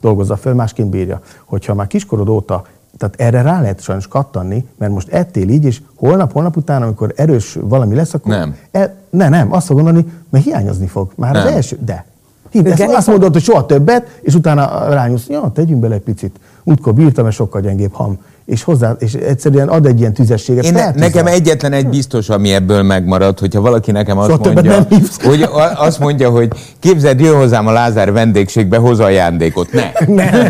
dolgozza 0.00 0.36
föl, 0.36 0.54
másként 0.54 0.88
bírja. 0.90 1.20
Hogyha 1.44 1.74
már 1.74 1.86
kiskorod 1.86 2.28
óta 2.28 2.64
tehát 3.08 3.34
erre 3.34 3.50
rá 3.50 3.60
lehet 3.60 3.80
sajnos 3.80 4.08
kattanni, 4.08 4.66
mert 4.78 4.92
most 4.92 5.08
ettél 5.08 5.48
így, 5.48 5.64
és 5.64 5.80
holnap, 5.94 6.32
holnap 6.32 6.56
után, 6.56 6.82
amikor 6.82 7.12
erős 7.16 7.58
valami 7.60 7.94
lesz, 7.94 8.14
akkor... 8.14 8.34
Nem. 8.34 8.56
El, 8.70 8.94
ne, 9.10 9.28
nem, 9.28 9.52
azt 9.52 9.66
fog 9.66 9.76
gondolni, 9.76 10.12
mert 10.30 10.44
hiányozni 10.44 10.86
fog. 10.86 11.12
Már 11.16 11.36
az 11.36 11.44
Nem. 11.44 11.54
első, 11.54 11.78
de. 11.84 12.04
Hidd, 12.50 12.66
ezt, 12.66 12.78
Igen, 12.78 12.94
azt 12.94 13.06
mondod, 13.06 13.32
hogy 13.32 13.42
soha 13.42 13.66
többet, 13.66 14.18
és 14.20 14.34
utána 14.34 14.88
rányúsz, 14.88 15.26
ja, 15.28 15.50
tegyünk 15.54 15.80
bele 15.80 15.94
egy 15.94 16.00
picit. 16.00 16.36
Útkor 16.64 16.94
bírtam, 16.94 17.24
mert 17.24 17.36
sokkal 17.36 17.60
gyengébb 17.60 17.92
ham. 17.92 18.18
És 18.44 18.62
hozzá, 18.62 18.96
és 18.98 19.14
egyszerűen 19.14 19.68
ad 19.68 19.86
egy 19.86 20.00
ilyen 20.00 20.12
tüzességet. 20.12 20.64
Én 20.64 20.72
ne, 20.72 20.90
nekem 20.90 21.26
egyetlen 21.26 21.72
egy 21.72 21.88
biztos, 21.88 22.28
ami 22.28 22.52
ebből 22.52 22.82
megmaradt, 22.82 23.38
hogyha 23.38 23.60
valaki 23.60 23.90
nekem 23.90 24.18
azt 24.18 24.30
Soha 24.30 24.42
többet 24.42 24.64
mondja, 24.64 24.86
hogy 25.22 25.48
azt 25.76 25.98
mondja, 25.98 26.30
hogy 26.30 26.48
képzeld, 26.78 27.20
jön 27.20 27.36
hozzám 27.36 27.66
a 27.66 27.72
Lázár 27.72 28.12
vendégségbe, 28.12 28.76
hoz 28.76 29.00
ajándékot. 29.00 29.72
Ne. 29.72 29.92
ne. 30.06 30.30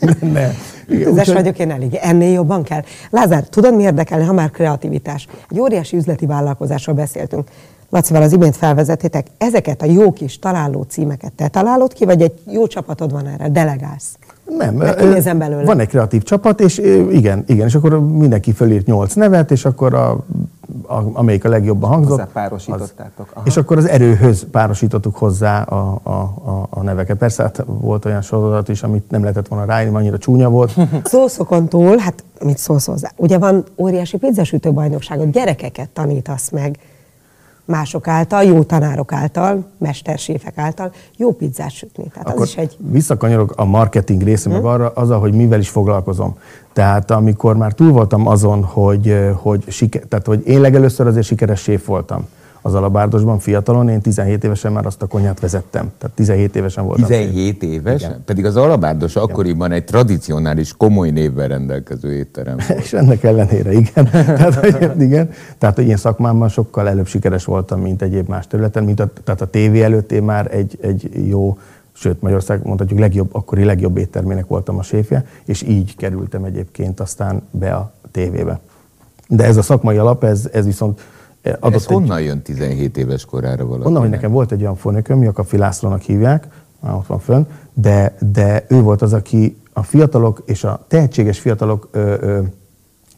Igen, 0.00 0.54
Tüzes 0.86 1.32
vagyok 1.32 1.58
én 1.58 1.70
elég. 1.70 1.94
Ennél 1.94 2.32
jobban 2.32 2.62
kell. 2.62 2.82
Lázár, 3.10 3.42
tudod 3.42 3.74
mi 3.74 3.82
érdekelni, 3.82 4.24
ha 4.24 4.32
már 4.32 4.50
kreativitás? 4.50 5.26
Egy 5.50 5.60
óriási 5.60 5.96
üzleti 5.96 6.26
vállalkozásról 6.26 6.94
beszéltünk. 6.94 7.48
Lacival 7.90 8.22
az 8.22 8.32
imént 8.32 8.56
felvezetétek, 8.56 9.26
ezeket 9.38 9.82
a 9.82 9.86
jó 9.86 10.12
kis 10.12 10.38
találó 10.38 10.82
címeket 10.82 11.32
te 11.32 11.48
találod 11.48 11.92
ki, 11.92 12.04
vagy 12.04 12.22
egy 12.22 12.32
jó 12.50 12.66
csapatod 12.66 13.12
van 13.12 13.26
erre, 13.26 13.48
delegálsz? 13.48 14.18
Nem, 14.48 14.78
kinézem 14.96 15.38
belőle. 15.38 15.64
van 15.64 15.80
egy 15.80 15.88
kreatív 15.88 16.22
csapat, 16.22 16.60
és 16.60 16.78
igen, 17.10 17.44
igen, 17.46 17.66
és 17.66 17.74
akkor 17.74 18.00
mindenki 18.00 18.52
fölírt 18.52 18.86
nyolc 18.86 19.14
nevet, 19.14 19.50
és 19.50 19.64
akkor 19.64 19.94
a, 19.94 20.10
a, 20.86 21.02
amelyik 21.12 21.44
a 21.44 21.48
legjobban 21.48 21.90
hangzott. 21.90 22.18
Hozzá 22.18 22.28
párosítottátok. 22.32 23.30
Aha. 23.32 23.46
És 23.46 23.56
akkor 23.56 23.76
az 23.76 23.88
erőhöz 23.88 24.46
párosítottuk 24.50 25.16
hozzá 25.16 25.62
a, 25.62 26.00
a, 26.02 26.10
a, 26.10 26.66
a 26.70 26.82
neveket. 26.82 27.16
Persze 27.16 27.42
hát 27.42 27.64
volt 27.66 28.04
olyan 28.04 28.22
sorozat 28.22 28.68
is, 28.68 28.82
amit 28.82 29.10
nem 29.10 29.20
lehetett 29.20 29.48
volna 29.48 29.64
ráírni, 29.64 29.96
annyira 29.96 30.18
csúnya 30.18 30.48
volt. 30.48 30.74
Szószokon 31.04 31.68
túl, 31.68 31.96
hát 31.96 32.24
mit 32.40 32.58
szólsz 32.58 32.86
hozzá? 32.86 33.10
Ugye 33.16 33.38
van 33.38 33.64
óriási 33.76 34.16
pizzasütő 34.16 34.72
bajnokságot, 34.72 35.30
gyerekeket 35.30 35.88
tanítasz 35.88 36.50
meg 36.50 36.78
mások 37.66 38.08
által, 38.08 38.42
jó 38.42 38.62
tanárok 38.62 39.12
által, 39.12 39.64
mesterséfek 39.78 40.58
által, 40.58 40.92
jó 41.16 41.32
pizzát 41.32 41.70
sütni. 41.70 42.04
Tehát 42.12 42.28
akkor 42.28 42.42
az 42.42 42.48
is 42.48 42.56
egy... 42.56 42.76
visszakanyarok 42.78 43.52
a 43.56 43.64
marketing 43.64 44.22
része, 44.22 44.48
meg 44.48 44.64
arra, 44.64 44.92
az, 44.94 45.10
hogy 45.10 45.34
mivel 45.34 45.58
is 45.58 45.68
foglalkozom. 45.68 46.36
Tehát 46.72 47.10
amikor 47.10 47.56
már 47.56 47.72
túl 47.72 47.92
voltam 47.92 48.26
azon, 48.26 48.64
hogy, 48.64 49.08
ö, 49.08 49.30
hogy, 49.34 49.64
siker, 49.68 50.02
tehát, 50.02 50.26
hogy 50.26 50.46
én 50.46 50.60
legelőször 50.60 51.06
azért 51.06 51.26
sikeres 51.26 51.60
séf 51.60 51.86
voltam. 51.86 52.26
Az 52.66 52.74
alabárdosban 52.74 53.38
fiatalon, 53.38 53.88
én 53.88 54.00
17 54.00 54.44
évesen 54.44 54.72
már 54.72 54.86
azt 54.86 55.02
a 55.02 55.06
konyhát 55.06 55.40
vezettem. 55.40 55.92
Tehát 55.98 56.16
17 56.16 56.46
17 56.52 56.74
voltam. 56.74 57.06
17 57.06 57.62
éves? 57.62 58.06
Pedig 58.24 58.44
az 58.44 58.56
Alabárdos 58.56 59.16
akkoriban 59.16 59.72
egy 59.72 59.84
tradicionális, 59.84 60.72
komoly 60.76 61.10
névvel 61.10 61.48
rendelkező 61.48 62.12
étterem. 62.12 62.56
És 62.76 62.92
ennek 62.92 63.22
ellenére, 63.22 63.72
igen. 63.72 64.10
Tehát, 64.10 64.54
hogy, 64.54 65.00
igen. 65.00 65.30
Tehát, 65.58 65.76
hogy 65.76 65.86
én 65.86 65.96
szakmámban 65.96 66.48
sokkal 66.48 66.88
előbb 66.88 67.06
sikeres 67.06 67.44
voltam, 67.44 67.80
mint 67.80 68.02
egyéb 68.02 68.28
más 68.28 68.46
területen. 68.46 68.84
Mint 68.84 69.00
a, 69.00 69.08
tehát 69.24 69.40
a 69.40 69.46
tévé 69.46 69.82
előtt 69.82 70.12
én 70.12 70.22
már 70.22 70.54
egy, 70.54 70.78
egy 70.80 71.10
jó, 71.28 71.58
sőt 71.92 72.22
Magyarország 72.22 72.60
mondhatjuk 72.64 72.98
legjobb, 72.98 73.34
akkori 73.34 73.64
legjobb 73.64 73.96
éttermének 73.96 74.46
voltam 74.46 74.78
a 74.78 74.82
séfje, 74.82 75.26
és 75.44 75.62
így 75.62 75.96
kerültem 75.96 76.44
egyébként 76.44 77.00
aztán 77.00 77.42
be 77.50 77.74
a 77.74 77.92
tévébe. 78.10 78.60
De 79.28 79.44
ez 79.44 79.56
a 79.56 79.62
szakmai 79.62 79.96
alap, 79.96 80.24
ez, 80.24 80.48
ez 80.52 80.64
viszont 80.64 81.00
adott 81.60 81.74
Ez 81.74 81.80
egy- 81.88 81.94
honnan 81.94 82.20
jön 82.22 82.42
17 82.42 82.96
éves 82.96 83.24
korára 83.24 83.66
valaki? 83.66 83.86
Onnan, 83.86 84.00
hogy 84.00 84.10
nekem 84.10 84.30
volt 84.30 84.52
egy 84.52 84.60
olyan 84.60 84.76
fornököm, 84.76 85.22
Jakafi 85.22 85.56
Lászlónak 85.56 86.00
hívják, 86.00 86.46
már 86.80 86.94
ott 86.94 87.06
van 87.06 87.18
fönn, 87.18 87.42
de, 87.74 88.14
de 88.32 88.64
ő 88.68 88.80
volt 88.80 89.02
az, 89.02 89.12
aki 89.12 89.56
a 89.72 89.82
fiatalok 89.82 90.42
és 90.46 90.64
a 90.64 90.84
tehetséges 90.88 91.38
fiatalok 91.40 91.88
ö, 91.90 92.14
ö, 92.20 92.40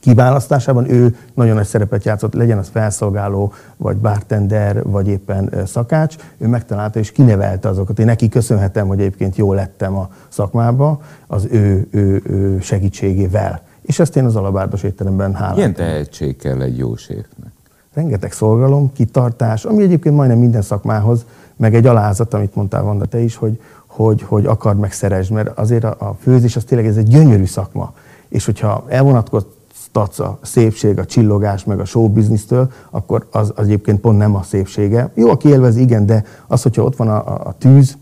kiválasztásában 0.00 0.90
ő 0.90 1.16
nagyon 1.34 1.54
nagy 1.54 1.66
szerepet 1.66 2.04
játszott, 2.04 2.34
legyen 2.34 2.58
az 2.58 2.68
felszolgáló, 2.68 3.52
vagy 3.76 3.96
bartender, 3.96 4.82
vagy 4.82 5.08
éppen 5.08 5.52
szakács, 5.66 6.16
ő 6.38 6.46
megtalálta 6.46 6.98
és 6.98 7.12
kinevelte 7.12 7.68
azokat. 7.68 7.98
Én 7.98 8.06
neki 8.06 8.28
köszönhetem, 8.28 8.86
hogy 8.86 9.00
egyébként 9.00 9.36
jól 9.36 9.54
lettem 9.54 9.96
a 9.96 10.08
szakmába 10.28 11.00
az 11.26 11.46
ő, 11.50 11.86
ő, 11.90 12.22
ő 12.26 12.60
segítségével. 12.60 13.60
És 13.82 13.98
ezt 13.98 14.16
én 14.16 14.24
az 14.24 14.36
alabárdos 14.36 14.82
étteremben 14.82 15.32
háláltam. 15.34 15.56
Milyen 15.56 15.74
tehetség 15.74 16.36
kell 16.36 16.60
egy 16.60 16.78
jó 16.78 16.96
séfnek? 16.96 17.52
Rengeteg 17.98 18.32
szolgalom, 18.32 18.92
kitartás, 18.92 19.64
ami 19.64 19.82
egyébként 19.82 20.14
majdnem 20.14 20.38
minden 20.38 20.62
szakmához, 20.62 21.24
meg 21.56 21.74
egy 21.74 21.86
alázat, 21.86 22.34
amit 22.34 22.54
mondtál 22.54 22.82
Vanda 22.82 23.04
te 23.04 23.18
is, 23.18 23.36
hogy, 23.36 23.60
hogy, 23.86 24.22
hogy 24.22 24.46
akard 24.46 24.78
meg 24.78 24.92
szeresd, 24.92 25.30
mert 25.30 25.58
azért 25.58 25.84
a, 25.84 25.96
a 25.98 26.16
főzés 26.20 26.56
az 26.56 26.64
tényleg 26.64 26.86
ez 26.86 26.96
egy 26.96 27.08
gyönyörű 27.08 27.44
szakma. 27.44 27.92
És 28.28 28.44
hogyha 28.44 28.84
elvonatkoztatsz 28.88 30.18
a 30.18 30.38
szépség, 30.42 30.98
a 30.98 31.04
csillogás, 31.04 31.64
meg 31.64 31.80
a 31.80 31.84
showbiznisztől, 31.84 32.70
akkor 32.90 33.26
az, 33.30 33.52
az 33.56 33.64
egyébként 33.64 34.00
pont 34.00 34.18
nem 34.18 34.34
a 34.34 34.42
szépsége. 34.42 35.10
Jó, 35.14 35.30
aki 35.30 35.48
élvezi, 35.48 35.80
igen, 35.80 36.06
de 36.06 36.24
az, 36.46 36.62
hogyha 36.62 36.82
ott 36.82 36.96
van 36.96 37.08
a, 37.08 37.16
a, 37.16 37.40
a 37.44 37.54
tűz, 37.58 37.96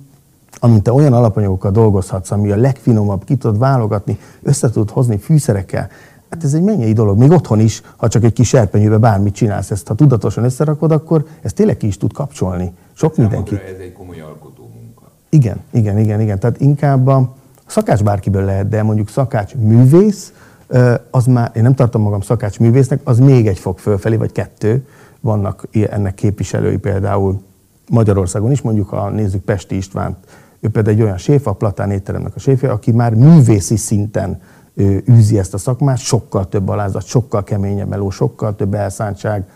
amint 0.58 0.82
te 0.82 0.92
olyan 0.92 1.12
alapanyagokkal 1.12 1.70
dolgozhatsz, 1.70 2.30
ami 2.30 2.50
a 2.50 2.56
legfinomabb, 2.56 3.24
ki 3.24 3.36
tudod 3.36 3.58
válogatni, 3.58 4.18
össze 4.42 4.70
tudod 4.70 4.90
hozni 4.90 5.18
fűszerekkel, 5.18 5.88
hát 6.30 6.44
ez 6.44 6.54
egy 6.54 6.62
mennyei 6.62 6.92
dolog. 6.92 7.18
Még 7.18 7.30
otthon 7.30 7.60
is, 7.60 7.82
ha 7.96 8.08
csak 8.08 8.24
egy 8.24 8.32
kis 8.32 8.48
serpenyőbe 8.48 8.98
bármit 8.98 9.34
csinálsz, 9.34 9.70
ezt 9.70 9.88
ha 9.88 9.94
tudatosan 9.94 10.44
összerakod, 10.44 10.92
akkor 10.92 11.26
ez 11.42 11.52
tényleg 11.52 11.76
ki 11.76 11.86
is 11.86 11.96
tud 11.96 12.12
kapcsolni. 12.12 12.72
Sok 12.92 13.16
mindenki. 13.16 13.54
ez 13.54 13.78
egy 13.80 13.92
komoly 13.92 14.20
alkotó 14.20 14.70
munka. 14.74 15.02
Igen, 15.28 15.60
igen, 15.70 15.98
igen, 15.98 16.20
igen. 16.20 16.38
Tehát 16.38 16.60
inkább 16.60 17.06
a 17.06 17.34
szakács 17.66 18.02
bárkiből 18.02 18.44
lehet, 18.44 18.68
de 18.68 18.82
mondjuk 18.82 19.08
szakács 19.08 19.54
művész, 19.54 20.32
az 21.10 21.26
már, 21.26 21.50
én 21.54 21.62
nem 21.62 21.74
tartom 21.74 22.02
magam 22.02 22.20
szakács 22.20 22.58
művésznek, 22.58 23.00
az 23.04 23.18
még 23.18 23.46
egy 23.46 23.58
fok 23.58 23.78
fölfelé, 23.78 24.16
vagy 24.16 24.32
kettő. 24.32 24.86
Vannak 25.20 25.68
ennek 25.90 26.14
képviselői 26.14 26.76
például 26.76 27.42
Magyarországon 27.90 28.50
is, 28.50 28.60
mondjuk 28.60 28.88
ha 28.88 29.10
nézzük 29.10 29.42
Pesti 29.42 29.76
Istvánt, 29.76 30.16
ő 30.60 30.68
például 30.68 30.96
egy 30.96 31.02
olyan 31.02 31.18
séf, 31.18 31.46
a 31.46 31.52
Platán 31.52 31.90
étteremnek 31.90 32.34
a 32.34 32.38
séfje, 32.38 32.70
aki 32.70 32.92
már 32.92 33.14
művészi 33.14 33.76
szinten 33.76 34.40
űzi 35.10 35.38
ezt 35.38 35.54
a 35.54 35.58
szakmát, 35.58 35.98
sokkal 35.98 36.48
több 36.48 36.68
alázat, 36.68 37.04
sokkal 37.04 37.44
keményebb 37.44 37.88
meló, 37.88 38.10
sokkal 38.10 38.56
több 38.56 38.74
elszántság, 38.74 39.48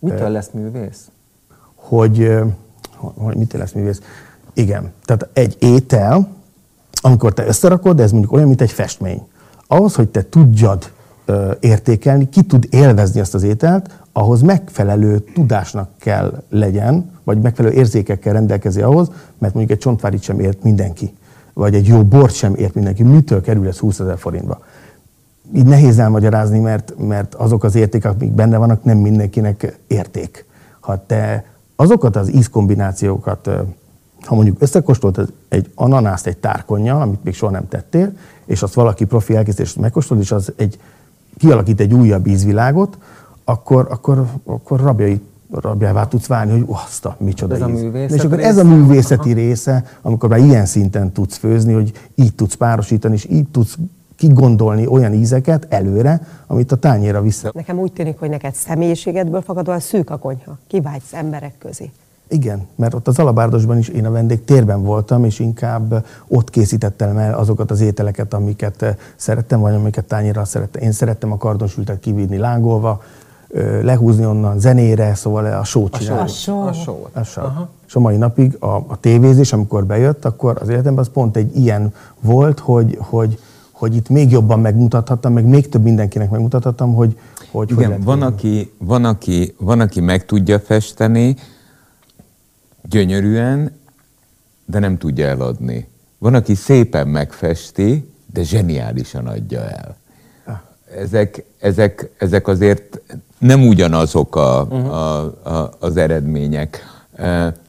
Mitől 0.00 0.28
lesz 0.28 0.50
művész? 0.52 1.10
hogy, 1.74 2.38
hogy 2.96 3.36
mit 3.36 3.52
lesz 3.52 3.72
művész. 3.72 4.00
Igen, 4.52 4.92
tehát 5.04 5.28
egy 5.32 5.56
étel, 5.58 6.28
amikor 7.00 7.32
te 7.32 7.46
összerakod, 7.46 8.00
ez 8.00 8.10
mondjuk 8.10 8.32
olyan, 8.32 8.46
mint 8.46 8.60
egy 8.60 8.72
festmény. 8.72 9.26
Ahhoz, 9.66 9.94
hogy 9.94 10.08
te 10.08 10.28
tudjad 10.28 10.90
értékelni, 11.60 12.28
ki 12.28 12.42
tud 12.42 12.66
élvezni 12.70 13.20
azt 13.20 13.34
az 13.34 13.42
ételt, 13.42 13.90
ahhoz 14.12 14.42
megfelelő 14.42 15.18
tudásnak 15.18 15.90
kell 15.98 16.42
legyen, 16.50 17.10
vagy 17.24 17.40
megfelelő 17.40 17.74
érzékekkel 17.74 18.32
rendelkezi 18.32 18.82
ahhoz, 18.82 19.10
mert 19.38 19.54
mondjuk 19.54 19.70
egy 19.70 19.84
csontvárit 19.84 20.22
sem 20.22 20.40
ért 20.40 20.62
mindenki, 20.62 21.16
vagy 21.58 21.74
egy 21.74 21.86
jó 21.86 22.04
bort 22.04 22.34
sem 22.34 22.54
ért 22.54 22.74
mindenki. 22.74 23.02
Mitől 23.02 23.40
kerül 23.40 23.68
ez 23.68 23.78
20 23.78 24.00
ezer 24.00 24.18
forintba? 24.18 24.58
így 25.54 25.66
nehéz 25.66 25.98
elmagyarázni, 25.98 26.58
mert, 26.58 26.94
mert 26.98 27.34
azok 27.34 27.64
az 27.64 27.74
értékek, 27.74 28.12
amik 28.12 28.32
benne 28.32 28.56
vannak, 28.56 28.84
nem 28.84 28.98
mindenkinek 28.98 29.78
érték. 29.86 30.44
Ha 30.80 31.06
te 31.06 31.44
azokat 31.76 32.16
az 32.16 32.32
ízkombinációkat, 32.34 33.50
ha 34.24 34.34
mondjuk 34.34 34.56
összekóstoltad 34.58 35.32
egy 35.48 35.70
ananászt 35.74 36.26
egy 36.26 36.36
tárkonnyal, 36.36 37.00
amit 37.00 37.24
még 37.24 37.34
soha 37.34 37.52
nem 37.52 37.68
tettél, 37.68 38.12
és 38.44 38.62
azt 38.62 38.74
valaki 38.74 39.04
profi 39.04 39.36
elkészítés 39.36 39.74
megkóstol, 39.74 40.18
és 40.18 40.32
az 40.32 40.52
egy, 40.56 40.78
kialakít 41.36 41.80
egy 41.80 41.94
újabb 41.94 42.26
ízvilágot, 42.26 42.98
akkor, 43.44 43.86
akkor, 43.90 44.26
akkor 44.44 44.80
rabjai, 44.80 45.20
rabjává 45.50 46.06
tudsz 46.06 46.26
válni, 46.26 46.52
hogy 46.52 46.60
"Ú, 46.66 46.72
azt 46.72 47.04
a 47.04 47.16
micsoda 47.18 47.54
Ez 47.54 47.60
a 47.60 47.68
íz. 47.68 47.80
művészet 47.82 48.16
És 48.18 48.24
akkor 48.24 48.40
ez 48.40 48.56
a 48.58 48.64
művészeti 48.64 49.32
része, 49.32 49.84
amikor 50.02 50.28
már 50.28 50.38
ilyen 50.38 50.66
szinten 50.66 51.12
tudsz 51.12 51.36
főzni, 51.36 51.72
hogy 51.72 51.92
így 52.14 52.34
tudsz 52.34 52.54
párosítani, 52.54 53.14
és 53.14 53.26
így 53.30 53.48
tudsz 53.48 53.76
kigondolni 54.16 54.86
olyan 54.86 55.12
ízeket 55.12 55.66
előre, 55.68 56.20
amit 56.46 56.72
a 56.72 56.76
tányéra 56.76 57.20
vissza. 57.22 57.50
Nekem 57.54 57.78
úgy 57.78 57.92
tűnik, 57.92 58.18
hogy 58.18 58.28
neked 58.30 58.54
személyiségedből 58.54 59.42
fakadóan 59.42 59.80
szűk 59.80 60.10
a 60.10 60.16
konyha. 60.16 60.58
Kivágysz 60.66 61.12
emberek 61.12 61.54
közé. 61.58 61.90
Igen, 62.30 62.66
mert 62.74 62.94
ott 62.94 63.08
az 63.08 63.18
Alabárdosban 63.18 63.78
is 63.78 63.88
én 63.88 64.06
a 64.06 64.10
vendég 64.10 64.44
térben 64.44 64.82
voltam, 64.82 65.24
és 65.24 65.38
inkább 65.38 66.04
ott 66.28 66.50
készítettem 66.50 67.16
el 67.16 67.34
azokat 67.34 67.70
az 67.70 67.80
ételeket, 67.80 68.34
amiket 68.34 68.82
eh, 68.82 68.94
szerettem, 69.16 69.60
vagy 69.60 69.74
amiket 69.74 70.04
tányérra 70.04 70.44
szerettem. 70.44 70.82
Én 70.82 70.92
szerettem 70.92 71.32
a 71.32 71.36
kardonsültet 71.36 72.00
kivinni 72.00 72.36
lángolva, 72.36 73.02
lehúzni 73.82 74.24
onnan 74.24 74.58
zenére, 74.58 75.14
szóval 75.14 75.46
a 75.46 75.64
sót 75.64 75.96
csinálni. 75.96 76.22
A 76.22 76.26
só. 76.26 76.60
A 76.60 76.72
só. 76.72 77.08
A 77.12 77.22
só. 77.22 77.42
És 77.86 77.94
a 77.94 78.00
mai 78.00 78.16
napig 78.16 78.56
a, 78.58 78.84
a 78.86 79.00
tévézés, 79.00 79.52
amikor 79.52 79.86
bejött, 79.86 80.24
akkor 80.24 80.58
az 80.60 80.68
életemben 80.68 81.04
az 81.04 81.10
pont 81.12 81.36
egy 81.36 81.56
ilyen 81.56 81.94
volt, 82.20 82.58
hogy, 82.58 82.96
hogy, 83.00 83.38
hogy 83.70 83.96
itt 83.96 84.08
még 84.08 84.30
jobban 84.30 84.60
megmutathattam, 84.60 85.32
meg 85.32 85.44
még 85.44 85.68
több 85.68 85.82
mindenkinek 85.82 86.30
megmutathattam, 86.30 86.94
hogy 86.94 87.16
hogy, 87.50 87.68
hogy 87.68 87.78
Igen, 87.78 87.88
lehet 87.88 88.04
van 88.04 88.22
aki, 88.22 88.72
van, 88.78 89.04
aki, 89.04 89.54
van, 89.58 89.80
aki 89.80 90.00
meg 90.00 90.26
tudja 90.26 90.60
festeni 90.60 91.36
gyönyörűen, 92.82 93.72
de 94.64 94.78
nem 94.78 94.98
tudja 94.98 95.26
eladni. 95.26 95.88
Van, 96.18 96.34
aki 96.34 96.54
szépen 96.54 97.08
megfesti, 97.08 98.12
de 98.32 98.42
zseniálisan 98.42 99.26
adja 99.26 99.60
el. 99.60 99.96
Ezek, 100.96 101.44
ezek, 101.58 102.10
ezek 102.18 102.48
azért 102.48 103.00
nem 103.38 103.66
ugyanazok 103.66 104.36
a, 104.36 104.60
a, 104.70 105.24
a, 105.42 105.70
az 105.78 105.96
eredmények. 105.96 106.86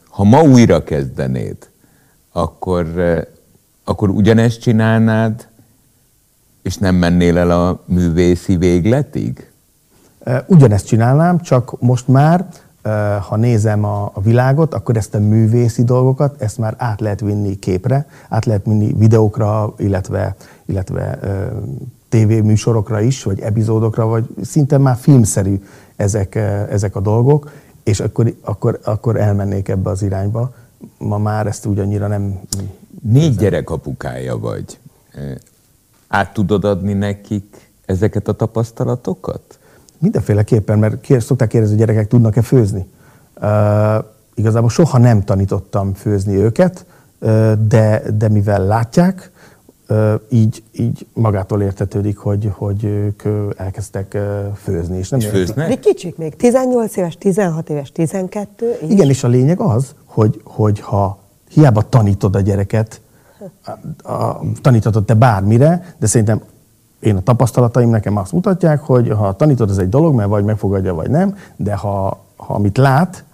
Ha 0.08 0.24
ma 0.24 0.42
újra 0.42 0.84
kezdenéd, 0.84 1.56
akkor, 2.32 2.86
akkor 3.84 4.08
ugyanezt 4.08 4.60
csinálnád, 4.60 5.48
és 6.62 6.76
nem 6.76 6.94
mennél 6.94 7.38
el 7.38 7.50
a 7.50 7.82
művészi 7.84 8.56
végletig? 8.56 9.50
Ugyanezt 10.46 10.86
csinálnám, 10.86 11.40
csak 11.40 11.80
most 11.80 12.08
már, 12.08 12.48
ha 13.28 13.36
nézem 13.36 13.84
a, 13.84 14.10
a 14.14 14.20
világot, 14.20 14.74
akkor 14.74 14.96
ezt 14.96 15.14
a 15.14 15.18
művészi 15.18 15.84
dolgokat, 15.84 16.42
ezt 16.42 16.58
már 16.58 16.74
át 16.78 17.00
lehet 17.00 17.20
vinni 17.20 17.58
képre, 17.58 18.06
át 18.28 18.44
lehet 18.44 18.64
vinni 18.64 18.94
videókra, 18.98 19.74
illetve, 19.76 20.36
illetve 20.64 21.18
tévéműsorokra 22.10 23.00
is, 23.00 23.22
vagy 23.22 23.40
epizódokra, 23.40 24.06
vagy 24.06 24.24
szinte 24.42 24.78
már 24.78 24.96
filmszerű 24.96 25.62
ezek, 25.96 26.34
eh, 26.34 26.68
ezek 26.68 26.96
a 26.96 27.00
dolgok, 27.00 27.50
és 27.84 28.00
akkor, 28.00 28.34
akkor, 28.40 28.80
akkor 28.84 29.16
elmennék 29.16 29.68
ebbe 29.68 29.90
az 29.90 30.02
irányba. 30.02 30.54
Ma 30.98 31.18
már 31.18 31.46
ezt 31.46 31.66
úgy 31.66 31.78
annyira 31.78 32.06
nem... 32.06 32.40
Négy 33.02 33.36
gyerek 33.36 33.70
apukája 33.70 34.38
vagy. 34.38 34.78
Eh, 35.12 35.34
Át 36.08 36.32
tudod 36.32 36.64
adni 36.64 36.92
nekik 36.92 37.70
ezeket 37.86 38.28
a 38.28 38.32
tapasztalatokat? 38.32 39.58
Mindenféleképpen, 39.98 40.78
mert 40.78 41.00
kér, 41.00 41.22
szokták 41.22 41.48
kérdezni, 41.48 41.76
hogy 41.76 41.86
gyerekek 41.86 42.08
tudnak-e 42.08 42.42
főzni. 42.42 42.86
Uh, 43.40 44.04
igazából 44.34 44.68
soha 44.68 44.98
nem 44.98 45.24
tanítottam 45.24 45.94
főzni 45.94 46.36
őket, 46.36 46.84
de, 47.68 48.02
de 48.14 48.28
mivel 48.28 48.66
látják, 48.66 49.30
így, 50.28 50.62
így 50.72 51.06
magától 51.12 51.62
értetődik, 51.62 52.18
hogy, 52.18 52.50
hogy 52.52 52.84
ők 52.84 53.22
elkezdtek 53.56 54.18
főzni. 54.62 54.98
És 54.98 55.08
nem 55.08 55.20
És 55.20 55.26
főznek? 55.26 55.68
Még 55.68 55.80
kicsik 55.80 56.16
még, 56.16 56.36
18 56.36 56.96
éves, 56.96 57.16
16 57.18 57.70
éves, 57.70 57.92
12. 57.92 58.78
így. 58.82 58.90
Igen, 58.90 59.08
és 59.08 59.24
a 59.24 59.28
lényeg 59.28 59.60
az, 59.60 59.94
hogy, 60.04 60.40
hogy 60.44 60.80
ha 60.80 61.18
hiába 61.48 61.88
tanítod 61.88 62.34
a 62.34 62.40
gyereket, 62.40 63.00
a, 63.64 64.10
a, 64.12 64.40
taníthatod 64.60 65.04
te 65.04 65.14
bármire, 65.14 65.94
de 65.98 66.06
szerintem 66.06 66.42
én 67.00 67.16
a 67.16 67.20
tapasztalataim 67.20 67.90
nekem 67.90 68.16
azt 68.16 68.32
mutatják, 68.32 68.80
hogy 68.80 69.08
ha 69.08 69.36
tanítod, 69.36 69.70
ez 69.70 69.78
egy 69.78 69.88
dolog, 69.88 70.14
mert 70.14 70.28
vagy 70.28 70.44
megfogadja, 70.44 70.94
vagy 70.94 71.10
nem, 71.10 71.36
de 71.56 71.74
ha, 71.74 72.24
ha 72.36 72.54
amit 72.54 72.78
lát, 72.78 73.24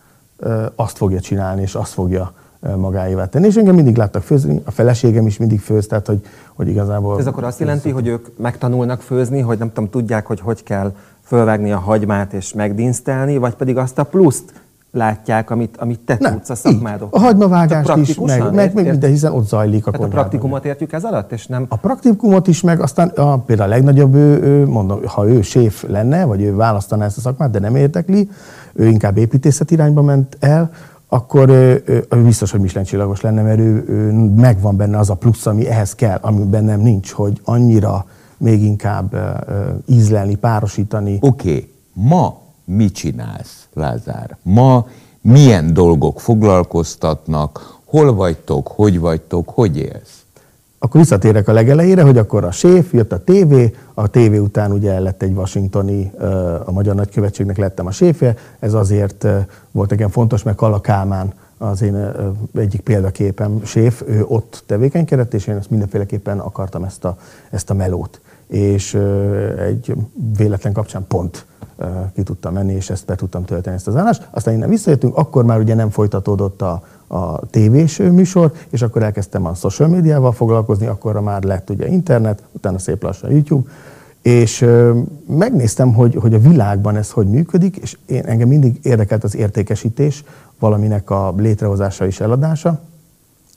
azt 0.74 0.96
fogja 0.96 1.20
csinálni, 1.20 1.62
és 1.62 1.74
azt 1.74 1.92
fogja 1.92 2.32
magáévá 2.76 3.26
tenni. 3.26 3.46
És 3.46 3.56
engem 3.56 3.74
mindig 3.74 3.96
láttak 3.96 4.22
főzni, 4.22 4.62
a 4.64 4.70
feleségem 4.70 5.26
is 5.26 5.36
mindig 5.36 5.60
főz, 5.60 5.86
tehát 5.86 6.06
hogy, 6.06 6.20
hogy 6.54 6.68
igazából... 6.68 7.18
Ez 7.18 7.26
akkor 7.26 7.44
azt 7.44 7.60
jelenti, 7.60 7.90
hogy 7.90 8.06
ők 8.06 8.38
megtanulnak 8.38 9.00
főzni, 9.00 9.40
hogy 9.40 9.58
nem 9.58 9.72
tudom, 9.72 9.90
tudják, 9.90 10.26
hogy 10.26 10.40
hogy 10.40 10.62
kell 10.62 10.92
fölvágni 11.22 11.72
a 11.72 11.78
hagymát 11.78 12.32
és 12.32 12.52
megdinsztelni, 12.52 13.36
vagy 13.36 13.54
pedig 13.54 13.76
azt 13.76 13.98
a 13.98 14.04
pluszt 14.04 14.52
látják, 14.96 15.50
amit, 15.50 15.76
amit 15.76 16.00
te 16.00 16.16
Nem, 16.20 16.32
tudsz 16.32 16.50
a 16.50 16.54
szakmádok. 16.54 17.14
A 17.14 17.18
hagymavágást 17.18 17.96
is, 17.96 18.18
meg, 18.18 18.42
meg, 18.42 18.74
meg 18.74 18.86
minden, 18.86 19.10
hiszen 19.10 19.32
ott 19.32 19.46
zajlik 19.46 19.86
a 19.86 19.90
Tehát 19.90 20.06
a 20.06 20.10
praktikumot 20.10 20.64
értjük 20.64 20.92
ez 20.92 21.04
alatt, 21.04 21.32
és 21.32 21.46
nem... 21.46 21.66
A 21.68 21.76
praktikumot 21.76 22.46
is, 22.46 22.60
meg 22.60 22.80
aztán 22.80 23.08
a, 23.08 23.38
például 23.38 23.70
a 23.70 23.74
legnagyobb, 23.74 24.14
ő, 24.14 24.42
ő, 24.42 24.66
mondom, 24.66 25.00
ha 25.06 25.28
ő 25.28 25.42
séf 25.42 25.84
lenne, 25.88 26.24
vagy 26.24 26.42
ő 26.42 26.54
választaná 26.54 27.04
ezt 27.04 27.16
a 27.16 27.20
szakmát, 27.20 27.50
de 27.50 27.58
nem 27.58 27.76
érdekli, 27.76 28.30
ő 28.72 28.86
inkább 28.86 29.16
építészet 29.16 29.70
irányba 29.70 30.02
ment 30.02 30.36
el, 30.40 30.70
akkor 31.08 31.48
ő, 31.48 31.82
ő, 31.86 32.22
biztos, 32.22 32.50
hogy 32.50 32.60
Michelin 32.60 32.86
csillagos 32.86 33.20
lenne, 33.20 33.42
mert 33.42 33.58
ő, 33.58 33.84
ő 33.88 34.12
megvan 34.36 34.76
benne 34.76 34.98
az 34.98 35.10
a 35.10 35.14
plusz, 35.14 35.46
ami 35.46 35.68
ehhez 35.68 35.94
kell, 35.94 36.18
ami 36.20 36.44
bennem 36.44 36.80
nincs, 36.80 37.10
hogy 37.10 37.40
annyira 37.44 38.06
még 38.36 38.62
inkább 38.62 39.16
ízlelni, 39.86 40.34
párosítani. 40.34 41.18
Oké, 41.20 41.48
okay. 41.48 41.72
ma 41.92 42.40
mit 42.64 42.94
csinálsz, 42.94 43.68
Lázár? 43.74 44.36
Ma 44.42 44.86
milyen 45.20 45.72
dolgok 45.72 46.20
foglalkoztatnak? 46.20 47.78
Hol 47.84 48.14
vagytok? 48.14 48.68
Hogy 48.68 49.00
vagytok? 49.00 49.48
Hogy 49.48 49.76
élsz? 49.76 50.25
Akkor 50.78 51.00
visszatérek 51.00 51.48
a 51.48 51.52
legelejére, 51.52 52.02
hogy 52.02 52.18
akkor 52.18 52.44
a 52.44 52.50
séf, 52.50 52.92
jött 52.92 53.12
a 53.12 53.24
tévé, 53.24 53.74
a 53.94 54.08
tévé 54.08 54.38
után 54.38 54.72
ugye 54.72 55.00
lett 55.00 55.22
egy 55.22 55.32
washingtoni, 55.32 56.12
a 56.64 56.72
Magyar 56.72 56.94
Nagykövetségnek 56.94 57.56
lettem 57.56 57.86
a 57.86 57.90
séfje, 57.90 58.34
ez 58.58 58.74
azért 58.74 59.26
volt 59.70 59.90
nekem 59.90 60.08
fontos, 60.08 60.42
mert 60.42 60.56
Kala 60.56 60.80
Kálmán 60.80 61.32
az 61.58 61.82
én 61.82 62.12
egyik 62.54 62.80
példaképem 62.80 63.64
séf, 63.64 64.02
ő 64.06 64.24
ott 64.28 64.62
tevékenykedett, 64.66 65.34
és 65.34 65.46
én 65.46 65.56
ezt 65.56 65.70
mindenféleképpen 65.70 66.38
akartam 66.38 66.84
ezt 66.84 67.04
a, 67.04 67.18
ezt 67.50 67.70
a 67.70 67.74
melót. 67.74 68.20
És 68.46 68.94
egy 69.58 69.94
véletlen 70.36 70.72
kapcsán 70.72 71.04
pont 71.08 71.46
ki 72.14 72.22
tudtam 72.22 72.52
menni, 72.52 72.72
és 72.72 72.90
ezt 72.90 73.06
be 73.06 73.14
tudtam 73.14 73.44
tölteni 73.44 73.76
ezt 73.76 73.86
az 73.86 73.96
állást. 73.96 74.28
Aztán 74.30 74.54
innen 74.54 74.68
visszajöttünk, 74.68 75.16
akkor 75.16 75.44
már 75.44 75.58
ugye 75.58 75.74
nem 75.74 75.90
folytatódott 75.90 76.62
a, 76.62 76.82
a 77.06 77.46
tévés 77.46 77.96
műsor, 77.96 78.52
és 78.70 78.82
akkor 78.82 79.02
elkezdtem 79.02 79.46
a 79.46 79.54
social 79.54 79.88
médiával 79.88 80.32
foglalkozni, 80.32 80.86
akkorra 80.86 81.20
már 81.20 81.42
lett 81.42 81.70
ugye 81.70 81.86
internet, 81.86 82.42
utána 82.52 82.78
szép 82.78 83.02
lassan 83.02 83.30
YouTube, 83.30 83.70
és 84.22 84.66
megnéztem, 85.26 85.94
hogy, 85.94 86.14
hogy 86.14 86.34
a 86.34 86.38
világban 86.38 86.96
ez 86.96 87.10
hogy 87.10 87.26
működik, 87.26 87.76
és 87.76 87.96
én, 88.06 88.24
engem 88.24 88.48
mindig 88.48 88.78
érdekelt 88.82 89.24
az 89.24 89.36
értékesítés, 89.36 90.24
valaminek 90.58 91.10
a 91.10 91.34
létrehozása 91.36 92.06
és 92.06 92.20
eladása, 92.20 92.80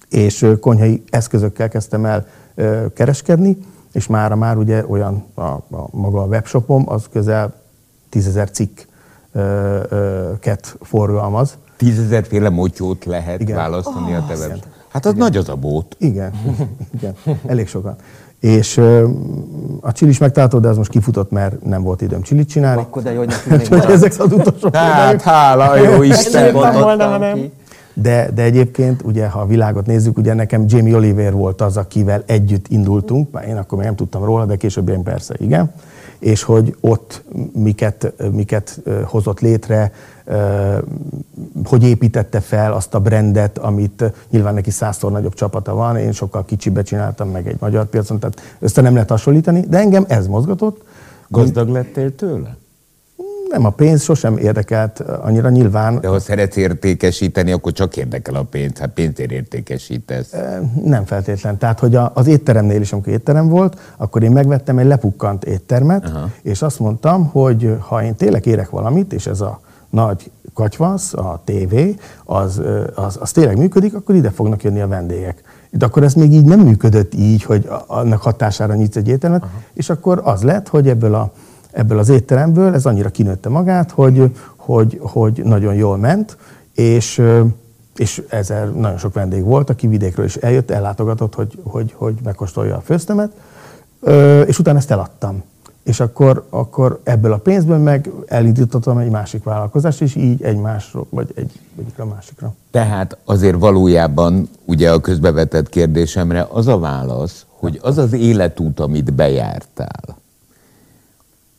és 0.09 0.47
konyhai 0.59 1.03
eszközökkel 1.09 1.69
kezdtem 1.69 2.05
el 2.05 2.27
ö, 2.55 2.85
kereskedni, 2.93 3.57
és 3.91 4.07
mára 4.07 4.35
már 4.35 4.57
ugye 4.57 4.85
olyan 4.87 5.25
a, 5.33 5.41
a 5.41 5.87
maga 5.91 6.21
a 6.21 6.25
webshopom, 6.25 6.83
az 6.89 7.07
közel 7.11 7.53
tízezer 8.09 8.49
cikket 8.51 8.77
forgalmaz. 10.81 11.57
Tízezerféle 11.77 12.49
motyót 12.49 13.05
lehet 13.05 13.39
Igen. 13.41 13.55
választani 13.55 14.13
a 14.13 14.25
te 14.27 14.35
web- 14.35 14.63
Hát 14.89 15.05
az 15.05 15.13
nagy 15.13 15.37
az 15.37 15.49
a 15.49 15.55
bót. 15.55 15.95
Igen, 15.99 16.31
igen, 16.97 17.13
elég 17.47 17.67
sokan. 17.67 17.95
És 18.39 18.77
ö, 18.77 19.07
a 19.81 19.91
csilis 19.91 20.17
megtalálható, 20.17 20.59
de 20.61 20.67
az 20.67 20.77
most 20.77 20.89
kifutott, 20.89 21.31
mert 21.31 21.63
nem 21.63 21.83
volt 21.83 22.01
időm 22.01 22.21
csilit 22.21 22.49
csinálni. 22.49 22.81
Akkor 22.81 23.01
de 23.01 23.11
jó, 23.11 23.19
hogy 23.19 23.33
ezek 23.89 24.13
az 24.19 24.31
utolsó 24.33 24.69
Hát, 24.73 25.21
hála, 25.21 25.77
jó 25.77 26.01
Isten! 26.03 26.53
Nem. 27.19 27.51
De, 27.93 28.29
de 28.33 28.41
egyébként, 28.41 29.01
ugye, 29.01 29.27
ha 29.27 29.39
a 29.39 29.45
világot 29.45 29.85
nézzük, 29.85 30.17
ugye 30.17 30.33
nekem 30.33 30.63
Jamie 30.67 30.95
Oliver 30.95 31.33
volt 31.33 31.61
az, 31.61 31.77
akivel 31.77 32.23
együtt 32.25 32.67
indultunk, 32.67 33.29
bár 33.29 33.47
én 33.47 33.57
akkor 33.57 33.77
még 33.77 33.87
nem 33.87 33.95
tudtam 33.95 34.23
róla, 34.23 34.45
de 34.45 34.55
később 34.55 34.89
én 34.89 35.03
persze 35.03 35.35
igen, 35.37 35.71
és 36.19 36.43
hogy 36.43 36.75
ott 36.79 37.23
miket, 37.53 38.13
miket 38.31 38.81
hozott 39.05 39.39
létre, 39.39 39.91
hogy 41.63 41.83
építette 41.83 42.39
fel 42.39 42.73
azt 42.73 42.93
a 42.93 42.99
brandet, 42.99 43.57
amit 43.57 44.03
nyilván 44.29 44.53
neki 44.53 44.71
százszor 44.71 45.11
nagyobb 45.11 45.33
csapata 45.33 45.73
van, 45.73 45.97
én 45.97 46.11
sokkal 46.11 46.45
kicsibe 46.45 46.81
csináltam 46.81 47.29
meg 47.29 47.47
egy 47.47 47.57
magyar 47.59 47.85
piacon, 47.85 48.19
tehát 48.19 48.41
össze 48.59 48.81
nem 48.81 48.93
lehet 48.93 49.09
hasonlítani, 49.09 49.59
de 49.59 49.77
engem 49.77 50.05
ez 50.07 50.27
mozgatott. 50.27 50.83
Gazdag 51.27 51.69
lettél 51.69 52.15
tőle? 52.15 52.57
Nem 53.49 53.65
a 53.65 53.69
pénz 53.69 54.01
sosem 54.01 54.37
érdekelt 54.37 54.99
annyira 54.99 55.49
nyilván, 55.49 55.99
De 55.99 56.07
ha 56.07 56.19
szeretsz 56.19 56.55
értékesíteni, 56.55 57.51
akkor 57.51 57.71
csak 57.71 57.97
érdekel 57.97 58.35
a 58.35 58.43
pénz. 58.43 58.77
Hát 58.77 58.89
pénzért 58.89 59.31
értékesítesz. 59.31 60.33
Nem 60.83 61.05
feltétlen. 61.05 61.57
Tehát, 61.57 61.79
hogy 61.79 61.97
az 62.13 62.27
étteremnél 62.27 62.81
is, 62.81 62.93
amikor 62.93 63.13
étterem 63.13 63.47
volt, 63.47 63.79
akkor 63.97 64.23
én 64.23 64.31
megvettem 64.31 64.77
egy 64.77 64.85
lepukkant 64.85 65.43
éttermet, 65.43 66.05
Aha. 66.05 66.29
és 66.41 66.61
azt 66.61 66.79
mondtam, 66.79 67.25
hogy 67.25 67.75
ha 67.79 68.03
én 68.03 68.15
tényleg 68.15 68.45
érek 68.45 68.69
valamit, 68.69 69.13
és 69.13 69.27
ez 69.27 69.41
a 69.41 69.59
nagy 69.89 70.31
katyvasz, 70.53 71.13
a 71.13 71.41
tévé, 71.43 71.95
az, 72.25 72.61
az, 72.95 73.17
az 73.21 73.31
tényleg 73.31 73.57
működik, 73.57 73.93
akkor 73.95 74.15
ide 74.15 74.29
fognak 74.29 74.63
jönni 74.63 74.81
a 74.81 74.87
vendégek. 74.87 75.41
De 75.71 75.85
akkor 75.85 76.03
ez 76.03 76.13
még 76.13 76.31
így 76.33 76.45
nem 76.45 76.59
működött 76.59 77.13
így, 77.13 77.43
hogy 77.43 77.69
annak 77.87 78.21
hatására 78.21 78.73
nyitsz 78.73 78.95
egy 78.95 79.07
éttermet, 79.07 79.43
Aha. 79.43 79.51
és 79.73 79.89
akkor 79.89 80.21
az 80.23 80.41
lett, 80.41 80.67
hogy 80.67 80.87
ebből, 80.87 81.13
a, 81.13 81.31
ebből 81.71 81.99
az 81.99 82.09
étteremből 82.09 82.73
ez 82.73 82.85
annyira 82.85 83.09
kinőtte 83.09 83.49
magát, 83.49 83.91
hogy, 83.91 84.35
hogy, 84.55 84.99
hogy 85.01 85.41
nagyon 85.43 85.73
jól 85.73 85.97
ment, 85.97 86.37
és 86.73 87.21
és 87.99 88.23
ezzel 88.29 88.67
nagyon 88.67 88.97
sok 88.97 89.13
vendég 89.13 89.43
volt, 89.43 89.69
aki 89.69 89.87
vidékről 89.87 90.25
is 90.25 90.35
eljött, 90.35 90.71
ellátogatott, 90.71 91.35
hogy, 91.35 91.59
hogy, 91.63 91.93
hogy 91.95 92.13
megkóstolja 92.23 92.75
a 92.75 92.81
főztemet, 92.81 93.31
és 94.45 94.59
utána 94.59 94.77
ezt 94.77 94.91
eladtam. 94.91 95.43
És 95.83 95.99
akkor, 95.99 96.45
akkor 96.49 96.99
ebből 97.03 97.33
a 97.33 97.37
pénzből 97.37 97.77
meg 97.77 98.09
elindítottam 98.27 98.97
egy 98.97 99.09
másik 99.09 99.43
vállalkozást, 99.43 100.01
és 100.01 100.15
így 100.15 100.43
egymásról, 100.43 101.05
vagy 101.09 101.31
egy, 101.35 101.59
egyikre 101.79 102.03
a 102.03 102.05
másikra. 102.05 102.53
Tehát 102.71 103.17
azért 103.25 103.59
valójában 103.59 104.49
ugye 104.65 104.91
a 104.91 104.99
közbevetett 104.99 105.69
kérdésemre 105.69 106.47
az 106.51 106.67
a 106.67 106.79
válasz, 106.79 107.45
hogy 107.49 107.79
az 107.81 107.97
az 107.97 108.13
életút, 108.13 108.79
amit 108.79 109.13
bejártál, 109.13 110.17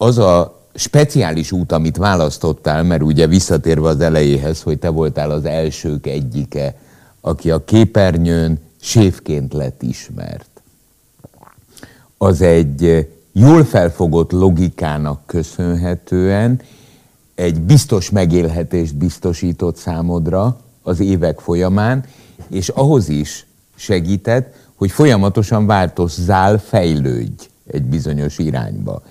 az 0.02 0.18
a 0.18 0.60
speciális 0.74 1.52
út, 1.52 1.72
amit 1.72 1.96
választottál, 1.96 2.82
mert 2.82 3.02
ugye 3.02 3.26
visszatérve 3.26 3.88
az 3.88 4.00
elejéhez, 4.00 4.62
hogy 4.62 4.78
te 4.78 4.88
voltál 4.88 5.30
az 5.30 5.44
elsők 5.44 6.06
egyike, 6.06 6.74
aki 7.20 7.50
a 7.50 7.64
képernyőn 7.64 8.58
séfként 8.80 9.52
lett 9.52 9.82
ismert. 9.82 10.48
Az 12.18 12.40
egy 12.40 12.84
eh, 12.84 13.04
jól 13.32 13.64
felfogott 13.64 14.30
logikának 14.32 15.26
köszönhetően 15.26 16.60
egy 17.34 17.60
biztos 17.60 18.10
megélhetést 18.10 18.96
biztosított 18.96 19.76
számodra 19.76 20.60
az 20.82 21.00
évek 21.00 21.40
folyamán, 21.40 22.04
és 22.48 22.68
ahhoz 22.68 23.08
is 23.08 23.46
segített, 23.74 24.54
hogy 24.74 24.90
folyamatosan 24.90 25.66
változzál, 25.66 26.58
fejlődj 26.58 27.48
egy 27.66 27.82
bizonyos 27.82 28.38
irányba. 28.38 29.02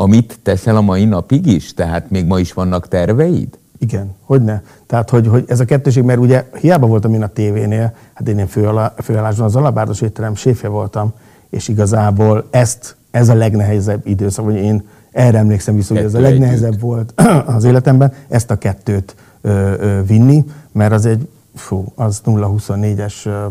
Amit 0.00 0.38
teszel 0.42 0.76
a 0.76 0.80
mai 0.80 1.04
napig 1.04 1.46
is? 1.46 1.74
Tehát 1.74 2.10
még 2.10 2.26
ma 2.26 2.38
is 2.38 2.52
vannak 2.52 2.88
terveid? 2.88 3.58
Igen, 3.78 4.14
hogy 4.24 4.42
ne. 4.42 4.60
Tehát, 4.86 5.10
hogy, 5.10 5.26
hogy 5.26 5.44
ez 5.48 5.60
a 5.60 5.64
kettőség, 5.64 6.02
mert 6.02 6.18
ugye 6.18 6.48
hiába 6.60 6.86
voltam 6.86 7.14
én 7.14 7.22
a 7.22 7.26
tévénél, 7.26 7.94
hát 8.14 8.28
én, 8.28 8.38
én 8.38 8.46
főalá, 8.46 8.94
főállásban 9.02 9.46
az 9.46 9.56
Alabárdos 9.56 10.00
étterem 10.00 10.34
séfje 10.34 10.68
voltam, 10.68 11.12
és 11.50 11.68
igazából 11.68 12.46
ezt, 12.50 12.96
ez 13.10 13.28
a 13.28 13.34
legnehezebb 13.34 14.06
időszak, 14.06 14.44
vagy 14.44 14.54
én 14.54 14.82
erre 15.12 15.38
emlékszem 15.38 15.74
vissza, 15.74 15.94
hogy 15.94 16.04
ez 16.04 16.14
a 16.14 16.20
legnehezebb 16.20 16.80
volt 16.80 17.20
az 17.56 17.64
életemben, 17.64 18.12
ezt 18.28 18.50
a 18.50 18.56
kettőt 18.56 19.14
ö, 19.40 19.50
ö, 19.78 20.04
vinni, 20.04 20.44
mert 20.72 20.92
az 20.92 21.06
egy, 21.06 21.28
fú, 21.54 21.92
az 21.94 22.20
0-24-es 22.24 23.26
ö, 23.26 23.46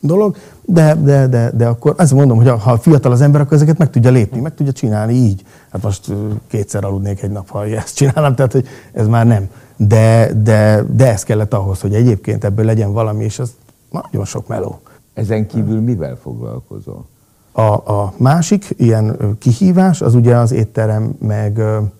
dolog, 0.00 0.36
de, 0.64 0.94
de, 0.94 1.26
de, 1.26 1.50
de 1.50 1.66
akkor 1.66 1.94
azt 1.96 2.14
mondom, 2.14 2.36
hogy 2.36 2.48
ha 2.48 2.78
fiatal 2.78 3.12
az 3.12 3.20
ember, 3.20 3.40
akkor 3.40 3.52
ezeket 3.52 3.78
meg 3.78 3.90
tudja 3.90 4.10
lépni, 4.10 4.40
meg 4.40 4.54
tudja 4.54 4.72
csinálni 4.72 5.12
így. 5.12 5.42
Hát 5.72 5.82
most 5.82 6.12
kétszer 6.46 6.84
aludnék 6.84 7.22
egy 7.22 7.30
nap, 7.30 7.48
ha 7.48 7.66
ezt 7.66 7.94
csinálnám, 7.94 8.34
tehát 8.34 8.52
hogy 8.52 8.66
ez 8.92 9.06
már 9.06 9.26
nem. 9.26 9.50
De, 9.76 10.32
de, 10.42 10.84
de 10.92 11.12
ez 11.12 11.22
kellett 11.22 11.54
ahhoz, 11.54 11.80
hogy 11.80 11.94
egyébként 11.94 12.44
ebből 12.44 12.64
legyen 12.64 12.92
valami, 12.92 13.24
és 13.24 13.38
az 13.38 13.50
nagyon 13.90 14.24
sok 14.24 14.46
meló. 14.46 14.80
Ezen 15.14 15.46
kívül 15.46 15.80
mivel 15.80 16.18
foglalkozol? 16.22 17.04
A, 17.52 17.92
a 17.92 18.12
másik 18.16 18.74
ilyen 18.76 19.36
kihívás 19.38 20.00
az 20.00 20.14
ugye 20.14 20.36
az 20.36 20.52
étterem, 20.52 21.14
meg 21.18 21.52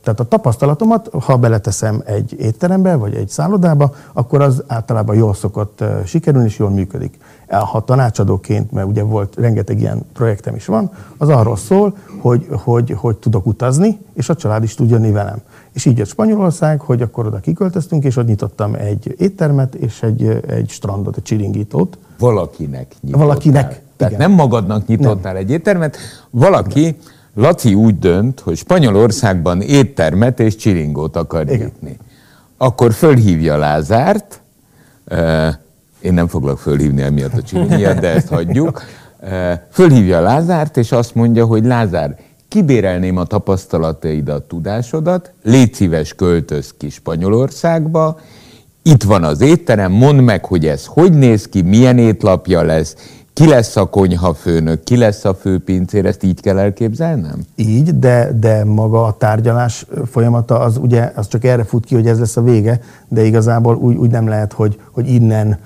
tehát 0.03 0.21
a 0.21 0.29
tapasztalatomat, 0.29 1.11
ha 1.21 1.37
beleteszem 1.37 2.03
egy 2.07 2.35
étterembe 2.39 2.97
vagy 2.97 3.15
egy 3.15 3.29
szállodába, 3.29 3.95
akkor 4.13 4.41
az 4.41 4.63
általában 4.67 5.17
jól 5.17 5.35
szokott 5.35 5.85
sikerülni 6.05 6.47
és 6.47 6.59
jól 6.59 6.71
működik. 6.71 7.19
Ha 7.49 7.85
tanácsadóként, 7.85 8.73
mert 8.73 8.87
ugye 8.87 9.03
volt 9.03 9.35
rengeteg 9.37 9.81
ilyen 9.81 10.03
projektem 10.13 10.55
is 10.55 10.67
van, 10.67 10.91
az 11.17 11.29
arról 11.29 11.57
szól, 11.57 11.97
hogy, 12.21 12.47
hogy, 12.51 12.91
hogy 12.91 13.17
tudok 13.17 13.47
utazni, 13.47 13.99
és 14.15 14.29
a 14.29 14.35
család 14.35 14.63
is 14.63 14.75
tud 14.75 14.91
jönni 14.91 15.11
velem. 15.11 15.39
És 15.73 15.85
így 15.85 15.99
jött 15.99 16.09
Spanyolország, 16.09 16.81
hogy 16.81 17.03
akkor 17.03 17.27
oda 17.27 17.39
kiköltöztünk, 17.39 18.05
és 18.05 18.17
ott 18.17 18.27
nyitottam 18.27 18.75
egy 18.75 19.15
éttermet 19.19 19.75
és 19.75 20.03
egy, 20.03 20.41
egy 20.47 20.69
strandot, 20.69 21.17
egy 21.17 21.23
csiringítót. 21.23 21.99
Valakinek 22.19 22.95
nyitottál. 23.01 23.27
Valakinek, 23.27 23.83
Tehát 23.97 24.13
igen. 24.15 24.29
nem 24.29 24.37
magadnak 24.37 24.87
nyitottál 24.87 25.37
egy 25.37 25.51
éttermet, 25.51 25.97
valaki, 26.31 26.97
Laci 27.35 27.75
úgy 27.75 27.99
dönt, 27.99 28.41
hogy 28.41 28.57
Spanyolországban 28.57 29.61
éttermet 29.61 30.41
és 30.41 30.57
csiringót 30.57 31.17
akar 31.17 31.43
Igen. 31.43 31.59
nyitni. 31.59 31.99
akkor 32.57 32.93
fölhívja 32.93 33.57
Lázárt, 33.57 34.41
én 36.01 36.15
nem 36.15 36.27
foglak 36.27 36.59
fölhívni 36.59 37.03
emiatt 37.03 37.35
a 37.35 37.43
csili 37.43 37.67
miatt, 37.67 37.99
de 37.99 38.09
ezt 38.09 38.29
hagyjuk. 38.29 38.83
Ö, 39.21 39.53
Fölhívja 39.71 40.21
Lázárt, 40.21 40.77
és 40.77 40.93
azt 40.93 41.15
mondja, 41.15 41.45
hogy 41.45 41.65
Lázár, 41.65 42.17
kibérelném 42.49 43.17
a 43.17 43.25
tapasztalataidat, 43.25 44.43
tudásodat, 44.43 45.33
légy 45.43 45.75
szíves, 45.75 46.15
költöz 46.15 46.75
ki 46.79 46.89
Spanyolországba, 46.89 48.19
itt 48.83 49.03
van 49.03 49.25
az 49.25 49.41
étterem, 49.41 49.93
mondd 49.93 50.19
meg, 50.19 50.45
hogy 50.45 50.67
ez 50.67 50.85
hogy 50.87 51.13
néz 51.13 51.49
ki, 51.49 51.63
milyen 51.63 51.99
étlapja 51.99 52.63
lesz, 52.63 52.97
ki 53.33 53.49
lesz 53.49 53.77
a 53.77 53.85
konyhafőnök, 53.85 54.85
ki 54.85 54.97
lesz 54.97 55.25
a 55.25 55.35
főpincér, 55.35 56.07
ezt 56.07 56.23
így 56.23 56.41
kell 56.41 56.59
elképzelnem? 56.59 57.45
Így, 57.57 57.99
de, 57.99 58.33
de 58.41 58.65
maga 58.65 59.05
a 59.05 59.17
tárgyalás 59.17 59.87
folyamata 60.11 60.59
az 60.61 60.77
ugye 60.77 61.13
az 61.15 61.29
csak 61.29 61.45
erre 61.45 61.65
fut 61.65 61.85
ki, 61.85 61.95
hogy 61.95 62.07
ez 62.07 62.19
lesz 62.19 62.37
a 62.37 62.43
vége, 62.43 62.81
de 63.09 63.25
igazából 63.25 63.77
úgy, 63.77 63.97
úgy 63.97 64.11
nem 64.11 64.29
lehet, 64.29 64.53
hogy, 64.53 64.81
hogy 64.91 65.09
innen 65.09 65.59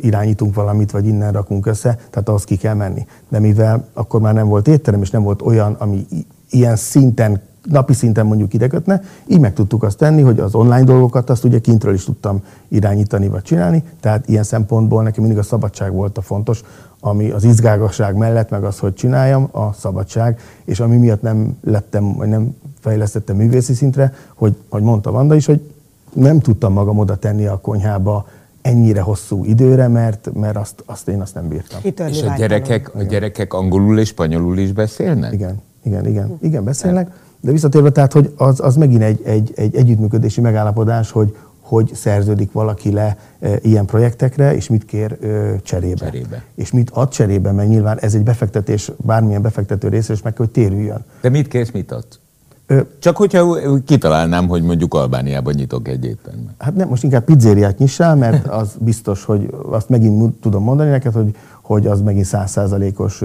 irányítunk 0.00 0.54
valamit, 0.54 0.90
vagy 0.90 1.06
innen 1.06 1.32
rakunk 1.32 1.66
össze, 1.66 1.98
tehát 2.10 2.28
ahhoz 2.28 2.44
ki 2.44 2.56
kell 2.56 2.74
menni. 2.74 3.06
De 3.28 3.38
mivel 3.38 3.88
akkor 3.92 4.20
már 4.20 4.34
nem 4.34 4.48
volt 4.48 4.68
étterem, 4.68 5.02
és 5.02 5.10
nem 5.10 5.22
volt 5.22 5.42
olyan, 5.42 5.72
ami 5.72 6.06
ilyen 6.50 6.76
szinten 6.76 7.40
napi 7.70 7.92
szinten 7.92 8.26
mondjuk 8.26 8.54
idekötne, 8.54 9.02
így 9.26 9.40
meg 9.40 9.52
tudtuk 9.52 9.82
azt 9.82 9.98
tenni, 9.98 10.22
hogy 10.22 10.40
az 10.40 10.54
online 10.54 10.84
dolgokat 10.84 11.30
azt 11.30 11.44
ugye 11.44 11.58
kintről 11.58 11.94
is 11.94 12.04
tudtam 12.04 12.42
irányítani 12.68 13.28
vagy 13.28 13.42
csinálni, 13.42 13.82
tehát 14.00 14.28
ilyen 14.28 14.42
szempontból 14.42 15.02
nekem 15.02 15.22
mindig 15.22 15.38
a 15.38 15.42
szabadság 15.42 15.92
volt 15.92 16.18
a 16.18 16.22
fontos, 16.22 16.62
ami 17.00 17.30
az 17.30 17.44
izgágasság 17.44 18.16
mellett, 18.16 18.50
meg 18.50 18.64
az, 18.64 18.78
hogy 18.78 18.94
csináljam, 18.94 19.48
a 19.52 19.72
szabadság, 19.72 20.40
és 20.64 20.80
ami 20.80 20.96
miatt 20.96 21.22
nem 21.22 21.56
lettem, 21.64 22.16
vagy 22.16 22.28
nem 22.28 22.56
fejlesztettem 22.80 23.36
művészi 23.36 23.74
szintre, 23.74 24.12
hogy, 24.34 24.56
hogy 24.68 24.82
mondta 24.82 25.10
Vanda 25.10 25.34
is, 25.34 25.46
hogy 25.46 25.60
nem 26.12 26.40
tudtam 26.40 26.72
magam 26.72 26.98
oda 26.98 27.16
tenni 27.16 27.46
a 27.46 27.56
konyhába 27.56 28.26
ennyire 28.74 29.00
hosszú 29.00 29.44
időre, 29.44 29.88
mert, 29.88 30.30
mert 30.34 30.56
azt, 30.56 30.82
azt 30.86 31.08
én 31.08 31.20
azt 31.20 31.34
nem 31.34 31.48
bírtam. 31.48 31.80
Kitörni 31.80 32.16
És 32.16 32.22
a 32.22 32.34
gyerekek, 32.36 32.94
a 32.94 33.02
gyerekek 33.02 33.54
angolul 33.54 33.98
és 33.98 34.08
spanyolul 34.08 34.58
is 34.58 34.72
beszélnek? 34.72 35.32
Igen, 35.32 35.62
igen, 35.82 36.06
igen, 36.06 36.38
igen, 36.42 36.64
beszélnek. 36.64 37.10
De 37.40 37.50
visszatérve, 37.50 37.90
tehát, 37.90 38.12
hogy 38.12 38.32
az, 38.36 38.60
az 38.60 38.76
megint 38.76 39.02
egy, 39.02 39.20
egy, 39.24 39.52
egy 39.54 39.76
együttműködési 39.76 40.40
megállapodás, 40.40 41.10
hogy 41.10 41.36
hogy 41.60 41.90
szerződik 41.94 42.52
valaki 42.52 42.92
le 42.92 43.16
e, 43.40 43.58
ilyen 43.62 43.84
projektekre, 43.84 44.54
és 44.54 44.68
mit 44.68 44.84
kér 44.84 45.12
e, 45.12 45.60
cserébe. 45.62 46.04
Cserébe. 46.04 46.44
És 46.54 46.70
mit 46.70 46.90
ad 46.90 47.08
cserébe, 47.08 47.52
mert 47.52 47.68
nyilván 47.68 47.98
ez 47.98 48.14
egy 48.14 48.22
befektetés, 48.22 48.90
bármilyen 48.96 49.42
befektető 49.42 49.88
részéről, 49.88 50.16
és 50.16 50.22
meg 50.22 50.32
kell, 50.32 50.44
hogy 50.44 50.54
térüljön. 50.54 51.04
De 51.20 51.28
mit 51.28 51.48
kérsz, 51.48 51.70
mit 51.70 51.92
adsz? 51.92 52.18
Ö, 52.66 52.80
Csak 52.98 53.16
hogyha 53.16 53.58
kitalálnám, 53.84 54.48
hogy 54.48 54.62
mondjuk 54.62 54.94
Albániában 54.94 55.54
nyitok 55.54 55.88
egy 55.88 56.04
éttermet. 56.04 56.54
Hát 56.58 56.74
nem, 56.74 56.88
most 56.88 57.02
inkább 57.02 57.24
pizzériát 57.24 57.78
nyissál, 57.78 58.16
mert 58.16 58.46
az 58.60 58.76
biztos, 58.78 59.24
hogy 59.24 59.54
azt 59.70 59.88
megint 59.88 60.34
tudom 60.34 60.62
mondani 60.62 60.90
neked, 60.90 61.12
hogy, 61.12 61.36
hogy 61.62 61.86
az 61.86 62.00
megint 62.00 62.24
százszázalékos 62.24 63.22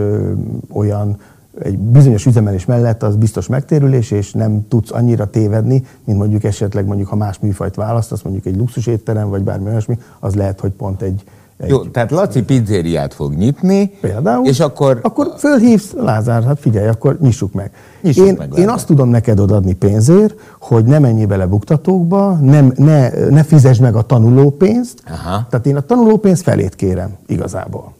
olyan, 0.73 1.17
egy 1.63 1.77
bizonyos 1.77 2.25
üzemelés 2.25 2.65
mellett 2.65 3.03
az 3.03 3.15
biztos 3.15 3.47
megtérülés, 3.47 4.11
és 4.11 4.31
nem 4.31 4.67
tudsz 4.67 4.91
annyira 4.91 5.29
tévedni, 5.29 5.85
mint 6.03 6.17
mondjuk 6.17 6.43
esetleg 6.43 6.85
mondjuk, 6.85 7.07
ha 7.09 7.15
más 7.15 7.39
műfajt 7.39 7.75
választasz, 7.75 8.21
mondjuk 8.21 8.45
egy 8.45 8.57
luxus 8.57 8.87
étterem, 8.87 9.29
vagy 9.29 9.41
bármi 9.41 9.69
olyasmi, 9.69 9.99
az 10.19 10.35
lehet, 10.35 10.59
hogy 10.59 10.71
pont 10.71 11.01
egy, 11.01 11.23
egy 11.59 11.69
Jó, 11.69 11.83
tehát 11.83 12.11
Laci 12.11 12.43
pizzériát 12.43 13.13
fog 13.13 13.33
nyitni, 13.33 13.91
Például. 14.01 14.45
és 14.47 14.59
akkor, 14.59 14.99
Akkor 15.01 15.33
fölhívsz, 15.37 15.91
Lázár, 15.97 16.43
hát 16.43 16.59
figyelj, 16.59 16.87
akkor 16.87 17.17
nyissuk 17.21 17.53
meg. 17.53 17.71
Nyissuk 18.01 18.25
én, 18.27 18.35
meg, 18.37 18.57
én 18.57 18.69
azt 18.69 18.85
tudom 18.85 19.09
neked 19.09 19.39
odadni 19.39 19.73
pénzért, 19.73 20.33
hogy 20.59 20.83
ne 20.85 20.99
menjél 20.99 21.27
bele 21.27 21.45
buktatókba, 21.45 22.31
nem, 22.33 22.73
ne, 22.75 23.09
ne 23.09 23.43
fizesd 23.43 23.81
meg 23.81 23.95
a 23.95 24.01
tanulópénzt. 24.01 25.03
Aha. 25.07 25.47
Tehát 25.49 25.65
én 25.65 25.75
a 25.75 25.81
tanulópénzt 25.81 26.41
felét 26.41 26.75
kérem 26.75 27.17
igazából. 27.27 27.93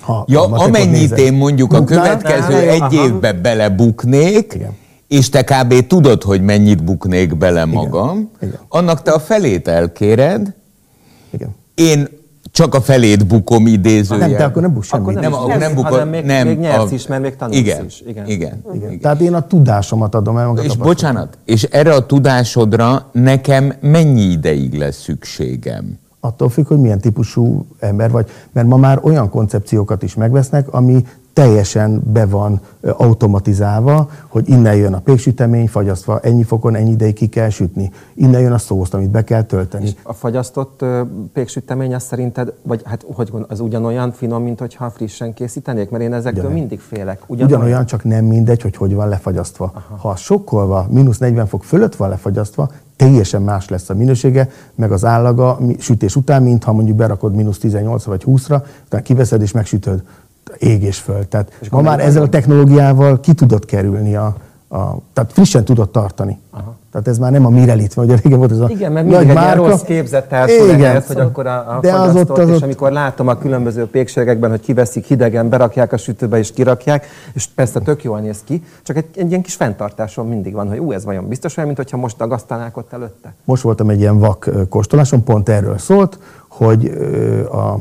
Ha 0.00 0.24
ja, 0.28 0.42
a 0.42 0.58
amennyit 0.62 1.18
én 1.18 1.32
mondjuk 1.32 1.72
a 1.72 1.78
Na, 1.78 1.84
következő 1.84 2.52
na, 2.52 2.58
egy 2.58 2.80
aha. 2.80 3.04
évbe 3.04 3.32
belebuknék, 3.32 4.52
Igen. 4.54 4.76
és 5.08 5.28
te 5.28 5.44
kb. 5.44 5.86
tudod, 5.86 6.22
hogy 6.22 6.42
mennyit 6.42 6.84
buknék 6.84 7.36
bele 7.36 7.64
magam, 7.64 8.30
Igen. 8.40 8.58
annak 8.68 9.02
te 9.02 9.10
a 9.10 9.18
felét 9.18 9.68
elkéred, 9.68 10.54
Igen. 11.30 11.48
én 11.74 12.08
csak 12.50 12.74
a 12.74 12.80
felét 12.80 13.26
bukom 13.26 13.66
idézőjel. 13.66 14.28
Nem, 14.28 14.36
te 14.36 14.44
akkor 14.44 14.62
nem 14.62 14.72
buksz 14.72 14.86
semmit. 14.86 15.08
Akkor 15.08 15.20
nem, 15.20 15.32
akkor 15.34 15.48
nem 15.48 15.58
nyersz, 15.58 15.72
bukod, 15.74 15.90
hanem 15.90 16.08
még- 16.08 16.24
nem. 16.24 16.46
még 16.46 16.58
nyersz 16.58 16.90
is, 16.90 17.06
mert 17.06 17.22
még 17.22 17.36
tanulsz 17.36 17.58
igen, 17.58 17.84
is. 17.84 18.02
Igen. 18.06 18.26
Igen. 18.26 18.62
igen. 18.72 18.88
Igen. 18.88 19.00
Tehát 19.00 19.20
én 19.20 19.34
a 19.34 19.46
tudásomat 19.46 20.14
adom 20.14 20.36
el, 20.36 20.46
meg 20.46 20.58
a 20.58 20.62
És 20.62 20.76
bocsánat, 20.76 21.38
és 21.44 21.62
erre 21.62 21.94
a 21.94 22.06
tudásodra 22.06 23.08
nekem 23.12 23.72
mennyi 23.80 24.22
ideig 24.22 24.74
lesz 24.74 25.02
szükségem? 25.02 25.98
Attól 26.20 26.48
függ, 26.48 26.66
hogy 26.66 26.78
milyen 26.78 27.00
típusú 27.00 27.66
ember 27.78 28.10
vagy, 28.10 28.30
mert 28.52 28.66
ma 28.66 28.76
már 28.76 29.00
olyan 29.02 29.30
koncepciókat 29.30 30.02
is 30.02 30.14
megvesznek, 30.14 30.72
ami 30.72 31.04
teljesen 31.32 32.02
be 32.12 32.26
van 32.26 32.60
automatizálva, 32.96 34.10
hogy 34.28 34.48
innen 34.48 34.76
jön 34.76 34.92
a 34.92 34.98
péksütemény, 34.98 35.68
fagyasztva 35.68 36.20
ennyi 36.20 36.42
fokon, 36.42 36.74
ennyi 36.74 36.90
ideig 36.90 37.14
ki 37.14 37.26
kell 37.26 37.48
sütni. 37.48 37.90
Innen 38.14 38.40
jön 38.40 38.52
a 38.52 38.58
szószt, 38.58 38.94
amit 38.94 39.10
be 39.10 39.24
kell 39.24 39.42
tölteni. 39.42 39.90
A 40.02 40.12
fagyasztott 40.12 40.84
péksütemény 41.32 41.94
az 41.94 42.02
szerinted, 42.02 42.52
vagy 42.62 42.82
hát 42.84 43.04
hogy 43.14 43.30
gond, 43.30 43.44
az 43.48 43.60
ugyanolyan 43.60 44.12
finom, 44.12 44.42
mint 44.42 44.58
hogyha 44.58 44.90
frissen 44.90 45.34
készítenék? 45.34 45.90
Mert 45.90 46.02
én 46.02 46.12
ezektől 46.12 46.32
Ugyanolyan. 46.32 46.58
mindig 46.58 46.80
félek. 46.80 47.22
Ugyanolyan, 47.26 47.86
csak 47.86 48.04
nem 48.04 48.24
mindegy, 48.24 48.62
hogy 48.62 48.76
hogy 48.76 48.94
van 48.94 49.08
lefagyasztva. 49.08 49.72
Aha. 49.74 49.96
Ha 49.96 50.16
sokkolva, 50.16 50.86
mínusz 50.90 51.18
40 51.18 51.46
fok 51.46 51.64
fölött 51.64 51.96
van 51.96 52.08
lefagyasztva, 52.08 52.70
teljesen 52.96 53.42
más 53.42 53.68
lesz 53.68 53.90
a 53.90 53.94
minősége, 53.94 54.48
meg 54.74 54.92
az 54.92 55.04
állaga 55.04 55.58
sütés 55.78 56.16
után, 56.16 56.42
mint 56.42 56.64
ha 56.64 56.72
mondjuk 56.72 56.96
berakod 56.96 57.34
mínusz 57.34 57.58
18 57.58 58.04
vagy 58.04 58.22
20-ra, 58.26 58.62
utána 58.84 59.02
kiveszed 59.02 59.42
és 59.42 59.52
megsütöd 59.52 60.02
ég 60.58 60.82
és 60.82 60.98
föl. 60.98 61.28
Tehát 61.28 61.52
És 61.60 61.68
ma 61.68 61.80
már 61.80 62.00
ezzel 62.00 62.22
a 62.22 62.28
technológiával 62.28 63.20
ki 63.20 63.32
tudod 63.32 63.64
kerülni 63.64 64.14
a, 64.16 64.34
a 64.68 64.96
tehát 65.12 65.32
frissen 65.32 65.64
tudod 65.64 65.90
tartani. 65.90 66.38
Aha. 66.50 66.74
Tehát 66.92 67.08
ez 67.08 67.18
már 67.18 67.30
nem 67.32 67.46
a 67.46 67.48
Mirelit, 67.48 67.94
vagy 67.94 68.20
régen 68.22 68.38
volt 68.38 68.50
ez 68.50 68.58
a 68.58 68.68
Igen, 68.68 68.92
mert 68.92 69.06
nagy 69.06 69.14
mindig 69.18 69.36
egy 69.36 69.42
ilyen 69.42 69.48
márka. 69.48 69.68
rossz 69.68 69.82
képzet 69.82 70.28
társul 70.28 70.68
Igen. 70.68 70.90
ehhez, 70.90 71.06
hogy 71.06 71.20
akkor 71.20 71.46
a, 71.46 71.76
a 71.76 71.78
De 71.80 71.94
az 71.94 72.16
ott, 72.16 72.38
az 72.38 72.48
és 72.48 72.54
ott, 72.54 72.62
amikor 72.62 72.92
látom 72.92 73.28
a 73.28 73.38
különböző 73.38 73.86
pékségekben, 73.86 74.50
hogy 74.50 74.60
kiveszik 74.60 75.04
hidegen, 75.04 75.48
berakják 75.48 75.92
a 75.92 75.96
sütőbe 75.96 76.38
és 76.38 76.52
kirakják, 76.52 77.06
és 77.32 77.46
persze 77.54 77.80
tök 77.80 78.02
jól 78.02 78.20
néz 78.20 78.38
ki, 78.44 78.62
csak 78.82 78.96
egy, 78.96 79.04
egy 79.14 79.28
ilyen 79.28 79.42
kis 79.42 79.54
fenntartásom 79.54 80.28
mindig 80.28 80.52
van, 80.52 80.68
hogy 80.68 80.78
ú, 80.78 80.92
ez 80.92 81.04
vajon 81.04 81.28
biztos 81.28 81.56
olyan, 81.56 81.66
mint 81.68 81.80
hogyha 81.80 81.96
most 81.96 82.16
dagasztanák 82.16 82.76
ott 82.76 82.92
előtte? 82.92 83.34
Most 83.44 83.62
voltam 83.62 83.88
egy 83.90 84.00
ilyen 84.00 84.18
vak 84.18 84.50
kóstoláson, 84.68 85.24
pont 85.24 85.48
erről 85.48 85.78
szólt, 85.78 86.18
hogy 86.64 86.92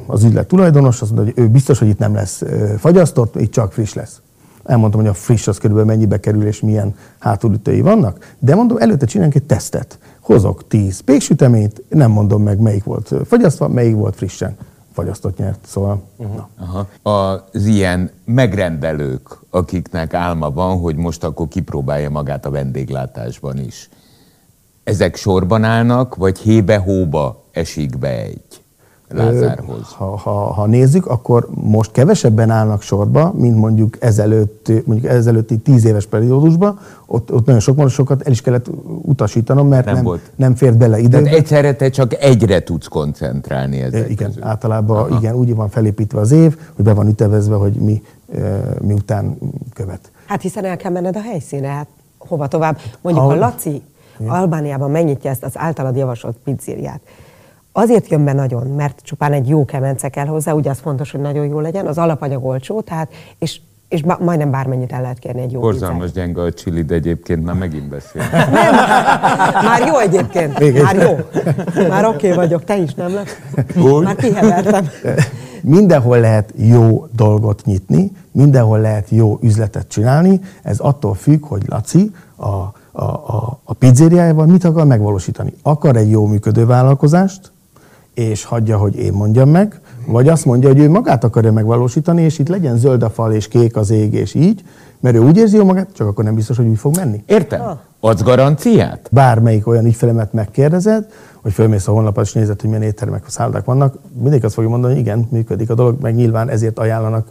az 0.07 0.23
üzlet 0.23 0.47
tulajdonos 0.47 1.01
azt 1.01 1.11
mondta, 1.11 1.33
hogy 1.33 1.43
ő 1.43 1.49
biztos, 1.49 1.79
hogy 1.79 1.87
itt 1.87 1.97
nem 1.97 2.13
lesz 2.13 2.43
fagyasztott, 2.77 3.35
itt 3.35 3.51
csak 3.51 3.73
friss 3.73 3.93
lesz. 3.93 4.21
Elmondtam, 4.65 5.01
hogy 5.01 5.09
a 5.09 5.13
friss 5.13 5.47
az 5.47 5.57
körülbelül 5.57 5.91
mennyibe 5.91 6.19
kerül, 6.19 6.45
és 6.45 6.59
milyen 6.59 6.95
hátulütői 7.19 7.81
vannak, 7.81 8.35
de 8.39 8.55
mondom, 8.55 8.77
előtte 8.77 9.05
csinálunk 9.05 9.35
egy 9.35 9.43
tesztet. 9.43 9.99
Hozok 10.19 10.67
10 10.67 10.99
péksüteményt, 10.99 11.83
nem 11.89 12.11
mondom 12.11 12.43
meg, 12.43 12.59
melyik 12.59 12.83
volt 12.83 13.13
fagyasztva, 13.25 13.67
melyik 13.67 13.95
volt 13.95 14.15
frissen 14.15 14.57
fagyasztott 14.93 15.37
nyert. 15.37 15.59
Szóval, 15.65 16.01
uh-huh. 16.15 16.35
na. 16.35 16.49
Aha. 16.59 16.87
Az 17.51 17.65
ilyen 17.65 18.11
megrendelők, 18.25 19.39
akiknek 19.49 20.13
álma 20.13 20.51
van, 20.51 20.79
hogy 20.79 20.95
most 20.95 21.23
akkor 21.23 21.47
kipróbálja 21.47 22.09
magát 22.09 22.45
a 22.45 22.49
vendéglátásban 22.49 23.57
is. 23.57 23.89
Ezek 24.83 25.15
sorban 25.15 25.63
állnak, 25.63 26.15
vagy 26.15 26.37
hébe-hóba 26.37 27.43
esik 27.51 27.97
be 27.97 28.21
egy 28.21 28.58
Lázárhoz? 29.11 29.93
Ha, 29.97 30.05
ha, 30.17 30.31
ha 30.31 30.65
nézzük, 30.65 31.05
akkor 31.05 31.47
most 31.53 31.91
kevesebben 31.91 32.49
állnak 32.49 32.81
sorba, 32.81 33.33
mint 33.37 33.55
mondjuk 33.55 33.97
ezelőtt, 33.99 34.71
mondjuk 34.85 35.11
ezelőtti 35.11 35.57
tíz 35.57 35.85
éves 35.85 36.05
periódusban. 36.05 36.79
Ott, 37.05 37.33
ott 37.33 37.45
nagyon 37.45 37.61
sok 37.61 37.75
monosokat 37.75 38.21
el 38.21 38.31
is 38.31 38.41
kellett 38.41 38.67
utasítanom, 39.01 39.67
mert 39.67 39.85
Nem 39.85 39.93
nem, 39.95 40.03
volt. 40.03 40.31
nem 40.35 40.55
fért 40.55 40.77
bele 40.77 40.95
Tehát 40.95 41.05
időbe. 41.13 41.29
egyszerre 41.29 41.73
te 41.75 41.89
csak 41.89 42.13
egyre 42.13 42.63
tudsz 42.63 42.87
koncentrálni 42.87 43.81
ezek 43.81 44.03
E, 44.03 44.09
igen, 44.09 44.27
közül. 44.27 44.43
általában 44.43 44.97
Aha. 44.97 45.17
igen, 45.17 45.35
úgy 45.35 45.55
van 45.55 45.69
felépítve 45.69 46.19
az 46.19 46.31
év, 46.31 46.57
hogy 46.75 46.85
be 46.85 46.93
van 46.93 47.07
ütevezve, 47.07 47.55
hogy 47.55 47.73
mi, 47.73 48.01
e, 48.35 48.61
miután 48.81 49.37
követ. 49.73 50.11
Hát 50.25 50.41
hiszen 50.41 50.65
el 50.65 50.77
kell 50.77 50.91
menned 50.91 51.15
a 51.15 51.21
helyszíne, 51.21 51.67
hát 51.67 51.87
hova 52.17 52.47
tovább. 52.47 52.77
Mondjuk, 53.01 53.25
ha 53.25 53.31
Ahol- 53.31 53.39
Laci 53.51 53.81
Albániában 54.27 54.91
megnyitja 54.91 55.29
ezt 55.29 55.43
az 55.43 55.51
általad 55.55 55.95
javasolt 55.95 56.35
pizzériát, 56.43 56.99
azért 57.79 58.07
jön 58.07 58.25
be 58.25 58.33
nagyon, 58.33 58.67
mert 58.67 59.01
csupán 59.03 59.33
egy 59.33 59.47
jó 59.47 59.65
kemence 59.65 60.09
kell 60.09 60.25
hozzá, 60.25 60.51
ugye 60.51 60.69
az 60.69 60.79
fontos, 60.79 61.11
hogy 61.11 61.21
nagyon 61.21 61.45
jó 61.45 61.59
legyen, 61.59 61.87
az 61.87 61.97
alapanyag 61.97 62.45
olcsó, 62.45 62.81
tehát, 62.81 63.11
és, 63.39 63.59
és 63.87 64.01
ba, 64.01 64.17
majdnem 64.21 64.51
bármennyit 64.51 64.91
el 64.91 65.01
lehet 65.01 65.19
kérni 65.19 65.41
egy 65.41 65.51
jó 65.51 65.59
Borzalmas 65.59 66.11
gyenge 66.11 66.41
a 66.41 66.53
csili, 66.53 66.83
de 66.83 66.93
egyébként 66.93 67.43
már 67.43 67.55
megint 67.55 67.89
beszél. 67.89 68.21
pizzát. 68.29 69.63
Már 69.63 69.87
jó 69.87 69.97
egyébként, 69.97 70.83
már 70.83 70.95
jó. 70.95 71.17
Már 71.87 72.05
oké 72.05 72.31
okay 72.31 72.37
vagyok, 72.37 72.63
te 72.63 72.77
is 72.77 72.93
nem 72.93 73.13
lesz. 73.13 73.39
Úgy? 73.75 74.03
Már 74.03 74.15
kihevertem. 74.15 74.87
mindenhol 75.61 76.19
lehet 76.19 76.53
jó 76.55 77.05
dolgot 77.15 77.61
nyitni, 77.65 78.11
mindenhol 78.31 78.79
lehet 78.79 79.09
jó 79.09 79.37
üzletet 79.41 79.87
csinálni, 79.87 80.39
ez 80.63 80.79
attól 80.79 81.13
függ, 81.13 81.45
hogy 81.45 81.61
Laci 81.65 82.11
a, 82.35 82.45
a, 82.91 83.03
a, 83.03 83.59
a 83.63 83.73
mit 84.45 84.63
akar 84.63 84.85
megvalósítani. 84.85 85.53
Akar 85.61 85.95
egy 85.95 86.09
jó 86.09 86.25
működő 86.25 86.65
vállalkozást, 86.65 87.51
és 88.19 88.43
hagyja, 88.43 88.77
hogy 88.77 88.95
én 88.95 89.13
mondjam 89.13 89.49
meg, 89.49 89.79
vagy 90.07 90.27
azt 90.27 90.45
mondja, 90.45 90.69
hogy 90.69 90.79
ő 90.79 90.89
magát 90.89 91.23
akarja 91.23 91.51
megvalósítani, 91.51 92.21
és 92.21 92.39
itt 92.39 92.47
legyen 92.47 92.77
zöld 92.77 93.03
a 93.03 93.09
fal 93.09 93.33
és 93.33 93.47
kék 93.47 93.75
az 93.75 93.89
ég, 93.89 94.13
és 94.13 94.33
így, 94.33 94.63
mert 94.99 95.15
ő 95.15 95.19
úgy 95.19 95.37
érzi 95.37 95.57
jó 95.57 95.65
magát, 95.65 95.87
csak 95.93 96.07
akkor 96.07 96.23
nem 96.23 96.35
biztos, 96.35 96.57
hogy 96.57 96.67
úgy 96.67 96.77
fog 96.77 96.95
menni. 96.95 97.23
Értem? 97.25 97.61
Adsz 97.99 98.21
garanciát? 98.21 99.09
Bármelyik 99.11 99.67
olyan 99.67 99.85
ügyfelemet 99.85 100.33
megkérdezed, 100.33 101.05
hogy 101.41 101.53
fölmész 101.53 101.87
a 101.87 101.91
honlapot, 101.91 102.25
és 102.25 102.33
nézed, 102.33 102.61
hogy 102.61 102.69
milyen 102.69 102.85
éttermek, 102.85 103.23
szállodák 103.27 103.65
vannak, 103.65 103.95
mindig 104.21 104.45
azt 104.45 104.53
fogja 104.53 104.69
mondani, 104.69 104.93
hogy 104.93 105.01
igen, 105.01 105.27
működik 105.31 105.69
a 105.69 105.73
dolog, 105.73 106.01
meg 106.01 106.15
nyilván 106.15 106.49
ezért 106.49 106.79
ajánlanak 106.79 107.27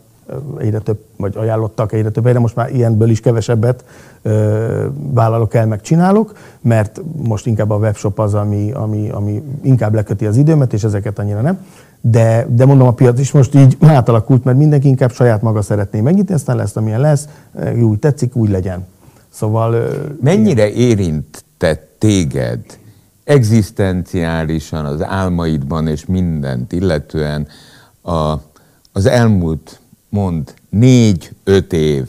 egyre 0.58 0.78
több, 0.78 0.98
vagy 1.16 1.36
ajánlottak 1.36 1.92
egyre 1.92 2.10
több 2.10 2.24
helyre, 2.24 2.38
most 2.38 2.56
már 2.56 2.74
ilyenből 2.74 3.10
is 3.10 3.20
kevesebbet 3.20 3.84
ö, 4.22 4.86
vállalok 4.94 5.54
el, 5.54 5.66
meg 5.66 5.80
csinálok, 5.80 6.36
mert 6.60 7.00
most 7.16 7.46
inkább 7.46 7.70
a 7.70 7.76
webshop 7.76 8.18
az, 8.18 8.34
ami, 8.34 8.70
ami, 8.72 9.08
ami 9.10 9.42
inkább 9.62 9.94
leköti 9.94 10.26
az 10.26 10.36
időmet, 10.36 10.72
és 10.72 10.84
ezeket 10.84 11.18
annyira 11.18 11.40
nem. 11.40 11.66
De, 12.00 12.46
de 12.50 12.64
mondom, 12.64 12.86
a 12.86 12.92
piac 12.92 13.18
is 13.18 13.32
most 13.32 13.54
így 13.54 13.76
átalakult, 13.80 14.44
mert 14.44 14.58
mindenki 14.58 14.88
inkább 14.88 15.12
saját 15.12 15.42
maga 15.42 15.62
szeretné 15.62 16.00
megnyitni, 16.00 16.34
aztán 16.34 16.56
lesz, 16.56 16.76
amilyen 16.76 17.00
lesz, 17.00 17.28
úgy 17.80 17.98
tetszik, 17.98 18.36
úgy 18.36 18.50
legyen. 18.50 18.86
Szóval... 19.30 19.72
ö, 19.72 19.94
Mennyire 20.20 20.70
érintett 20.70 21.88
téged 21.98 22.60
egzisztenciálisan, 23.24 24.84
az 24.84 25.02
álmaidban 25.02 25.86
és 25.86 26.06
mindent 26.06 26.72
illetően 26.72 27.46
a, 28.02 28.34
az 28.92 29.06
elmúlt, 29.06 29.77
mond, 30.08 30.54
négy-öt 30.70 31.72
év, 31.72 32.08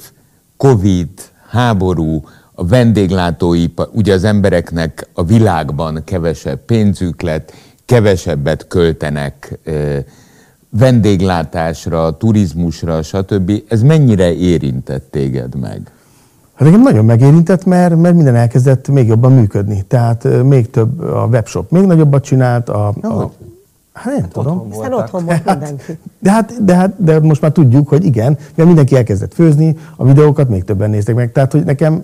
Covid, 0.57 1.09
háború, 1.49 2.23
a 2.53 2.65
vendéglátóipar, 2.65 3.89
ugye 3.91 4.13
az 4.13 4.23
embereknek 4.23 5.09
a 5.13 5.23
világban 5.23 6.01
kevesebb 6.03 6.59
pénzük 6.65 7.21
lett, 7.21 7.53
kevesebbet 7.85 8.67
költenek 8.67 9.59
vendéglátásra, 10.69 12.17
turizmusra, 12.17 13.01
stb. 13.01 13.51
Ez 13.67 13.81
mennyire 13.81 14.33
érintett 14.33 15.12
téged 15.12 15.55
meg? 15.55 15.91
Hát 16.53 16.67
engem 16.67 16.81
nagyon 16.81 17.05
megérintett, 17.05 17.65
mert, 17.65 17.95
mert 17.95 18.15
minden 18.15 18.35
elkezdett 18.35 18.88
még 18.88 19.07
jobban 19.07 19.31
működni. 19.31 19.81
Tehát 19.88 20.43
még 20.43 20.69
több 20.69 20.99
a 20.99 21.27
webshop, 21.31 21.71
még 21.71 21.83
nagyobbat 21.83 22.23
csinált. 22.23 22.69
A, 22.69 22.88
a, 22.88 23.31
hát 23.99 24.17
nem 24.17 24.29
tudom. 24.29 24.71
Hiszen 24.71 24.93
otthon 24.93 25.25
volt 25.25 25.45
mindenki. 25.45 25.97
De 26.19 26.31
hát, 26.31 26.63
de 26.63 26.75
hát 26.75 27.03
de 27.03 27.19
most 27.19 27.41
már 27.41 27.51
tudjuk, 27.51 27.88
hogy 27.88 28.05
igen, 28.05 28.38
mert 28.55 28.67
mindenki 28.67 28.95
elkezdett 28.95 29.33
főzni, 29.33 29.77
a 29.95 30.05
videókat 30.05 30.49
még 30.49 30.63
többen 30.63 30.89
néztek 30.89 31.15
meg. 31.15 31.31
Tehát, 31.31 31.51
hogy 31.51 31.63
nekem 31.63 32.03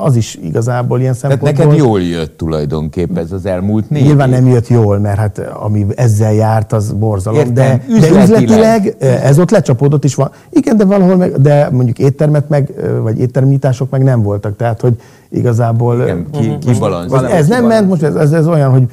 az 0.00 0.16
is 0.16 0.38
igazából 0.42 1.00
ilyen 1.00 1.14
Tehát 1.20 1.38
szempontból... 1.38 1.66
neked 1.66 1.86
jól 1.86 2.02
jött 2.02 2.36
tulajdonképp 2.38 3.16
ez 3.16 3.32
az 3.32 3.46
elmúlt 3.46 3.90
négy 3.90 4.02
Nyilván 4.02 4.30
nem 4.30 4.46
jött 4.46 4.68
jól, 4.68 4.98
mert 4.98 5.18
hát 5.18 5.38
ami 5.38 5.86
ezzel 5.96 6.32
járt, 6.32 6.72
az 6.72 6.92
borzalom. 6.92 7.38
Értem, 7.38 7.54
de, 7.54 7.82
de 7.88 7.94
üzletileg. 7.94 8.22
üzletileg 8.22 8.96
ez 9.00 9.38
ott 9.38 9.50
lecsapódott 9.50 10.04
is 10.04 10.14
van. 10.14 10.30
Igen, 10.50 10.76
de 10.76 10.84
valahol 10.84 11.16
meg, 11.16 11.32
de 11.32 11.68
mondjuk 11.70 11.98
éttermet 11.98 12.48
meg, 12.48 12.72
vagy 13.02 13.18
éttermnyitások 13.18 13.90
meg 13.90 14.02
nem 14.02 14.22
voltak. 14.22 14.56
Tehát, 14.56 14.80
hogy 14.80 15.00
igazából... 15.28 16.02
Igen, 16.02 16.26
ki, 16.32 16.46
most- 16.46 16.58
kibalanszírozott. 16.58 17.30
ez 17.30 17.46
nem 17.46 17.66
ment, 17.66 17.88
most 17.88 18.02
ez, 18.02 18.14
ez, 18.14 18.32
ez 18.32 18.46
olyan, 18.46 18.70
hogy 18.70 18.86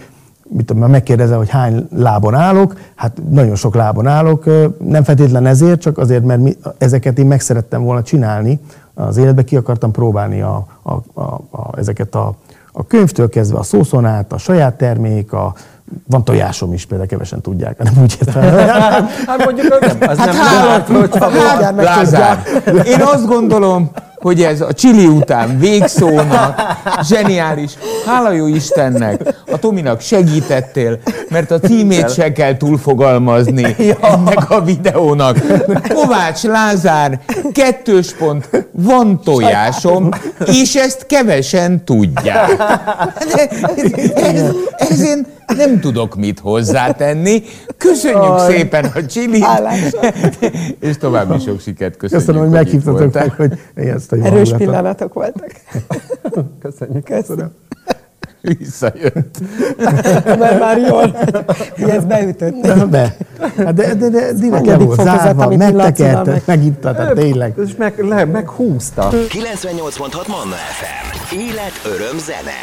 mit 0.53 0.65
tudom, 0.65 0.89
megkérdezem, 0.89 1.37
hogy 1.37 1.49
hány 1.49 1.87
lábon 1.95 2.35
állok, 2.35 2.75
hát 2.95 3.21
nagyon 3.29 3.55
sok 3.55 3.75
lábon 3.75 4.07
állok, 4.07 4.45
nem 4.77 5.03
feltétlen 5.03 5.45
ezért, 5.45 5.81
csak 5.81 5.97
azért, 5.97 6.23
mert 6.23 6.41
mi, 6.41 6.57
ezeket 6.77 7.19
én 7.19 7.25
meg 7.25 7.39
szerettem 7.39 7.83
volna 7.83 8.01
csinálni, 8.01 8.59
az 8.93 9.17
életbe 9.17 9.43
ki 9.43 9.55
akartam 9.55 9.91
próbálni 9.91 10.41
a, 10.41 10.65
a, 10.81 10.91
a, 11.13 11.21
a, 11.51 11.77
ezeket 11.77 12.15
a, 12.15 12.33
a 12.71 12.87
könyvtől 12.87 13.29
kezdve 13.29 13.57
a 13.57 13.63
szószonát, 13.63 14.33
a 14.33 14.37
saját 14.37 14.77
termék, 14.77 15.33
a, 15.33 15.53
van 16.07 16.23
tojásom 16.23 16.73
is, 16.73 16.85
például 16.85 17.09
kevesen 17.09 17.41
tudják, 17.41 17.83
nem 17.83 17.93
úgy 18.01 18.17
értem. 18.19 18.43
Hát 19.27 19.45
mondjuk 19.45 19.79
nem, 19.79 20.09
az 20.09 20.17
nem 20.17 20.35
hálát, 20.35 20.87
hogy 20.87 21.09
hát, 21.19 21.75
Lázár, 21.75 22.43
én 22.85 23.01
azt 23.01 23.25
gondolom, 23.25 23.91
hogy 24.21 24.41
ez 24.41 24.61
a 24.61 24.73
csili 24.73 25.05
után 25.05 25.59
végszónak, 25.59 26.61
zseniális. 27.03 27.77
Hála 28.05 28.31
jó 28.31 28.47
Istennek, 28.47 29.40
a 29.51 29.59
Tominak 29.59 30.01
segítettél, 30.01 30.99
mert 31.29 31.51
a 31.51 31.59
címét 31.59 32.13
se 32.13 32.31
kell 32.31 32.57
túlfogalmazni 32.57 33.75
ennek 34.01 34.49
a 34.49 34.61
videónak. 34.61 35.37
Kovács 35.93 36.43
Lázár, 36.43 37.19
kettős 37.53 38.13
pont, 38.13 38.49
van 38.71 39.21
tojásom, 39.23 40.09
és 40.45 40.75
ezt 40.75 41.05
kevesen 41.05 41.85
tudják. 41.85 42.49
Ez, 44.15 44.51
ez 44.77 45.01
én 45.01 45.25
nem 45.57 45.79
tudok 45.79 46.15
mit 46.15 46.39
hozzátenni. 46.39 47.43
Köszönjük 47.77 48.39
szépen 48.39 48.85
a 48.85 49.05
csilit, 49.05 49.45
és 50.79 50.97
további 50.97 51.39
sok 51.39 51.61
sikert 51.61 51.97
köszönjük. 51.97 52.27
Köszönöm, 52.27 52.49
hogy 52.49 52.59
meghívtatok 52.59 53.13
meg, 53.13 53.33
hogy 53.35 53.51
ezt 53.75 54.11
a 54.11 54.15
jó 54.15 54.23
Erős 54.23 54.49
hangulatot. 54.49 54.57
pillanatok 54.57 55.13
voltak. 55.13 55.51
Köszönjük. 56.63 57.03
Köszönöm. 57.03 57.51
Visszajött. 58.57 59.37
Mert 60.39 60.59
már 60.59 60.77
jól, 60.77 61.15
hogy 61.79 61.89
ez 61.89 62.05
beütött. 62.05 62.53
De, 62.61 62.85
de, 62.85 63.15
Hát 63.57 63.73
de, 63.73 63.93
de, 63.95 64.09
de 64.09 64.33
direkt 64.33 64.65
le 64.65 64.77
volt 64.77 65.01
zárva, 65.01 65.55
megtekerte, 65.57 66.41
meg- 66.45 67.13
tényleg. 67.13 67.53
És 67.65 67.75
meg, 67.75 67.99
le, 67.99 68.25
meghúzta. 68.25 69.09
98.6 69.11 70.27
Manna 70.27 70.55
FM. 70.55 71.35
Élet, 71.35 71.81
öröm, 71.85 72.17
zene. 72.17 72.59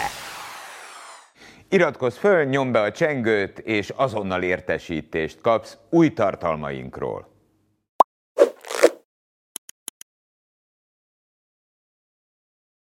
Iratkozz 1.68 2.16
föl, 2.16 2.44
nyomd 2.44 2.72
be 2.72 2.80
a 2.80 2.90
csengőt, 2.92 3.58
és 3.58 3.92
azonnal 3.96 4.42
értesítést 4.42 5.40
kapsz 5.40 5.76
új 5.90 6.12
tartalmainkról. 6.12 7.26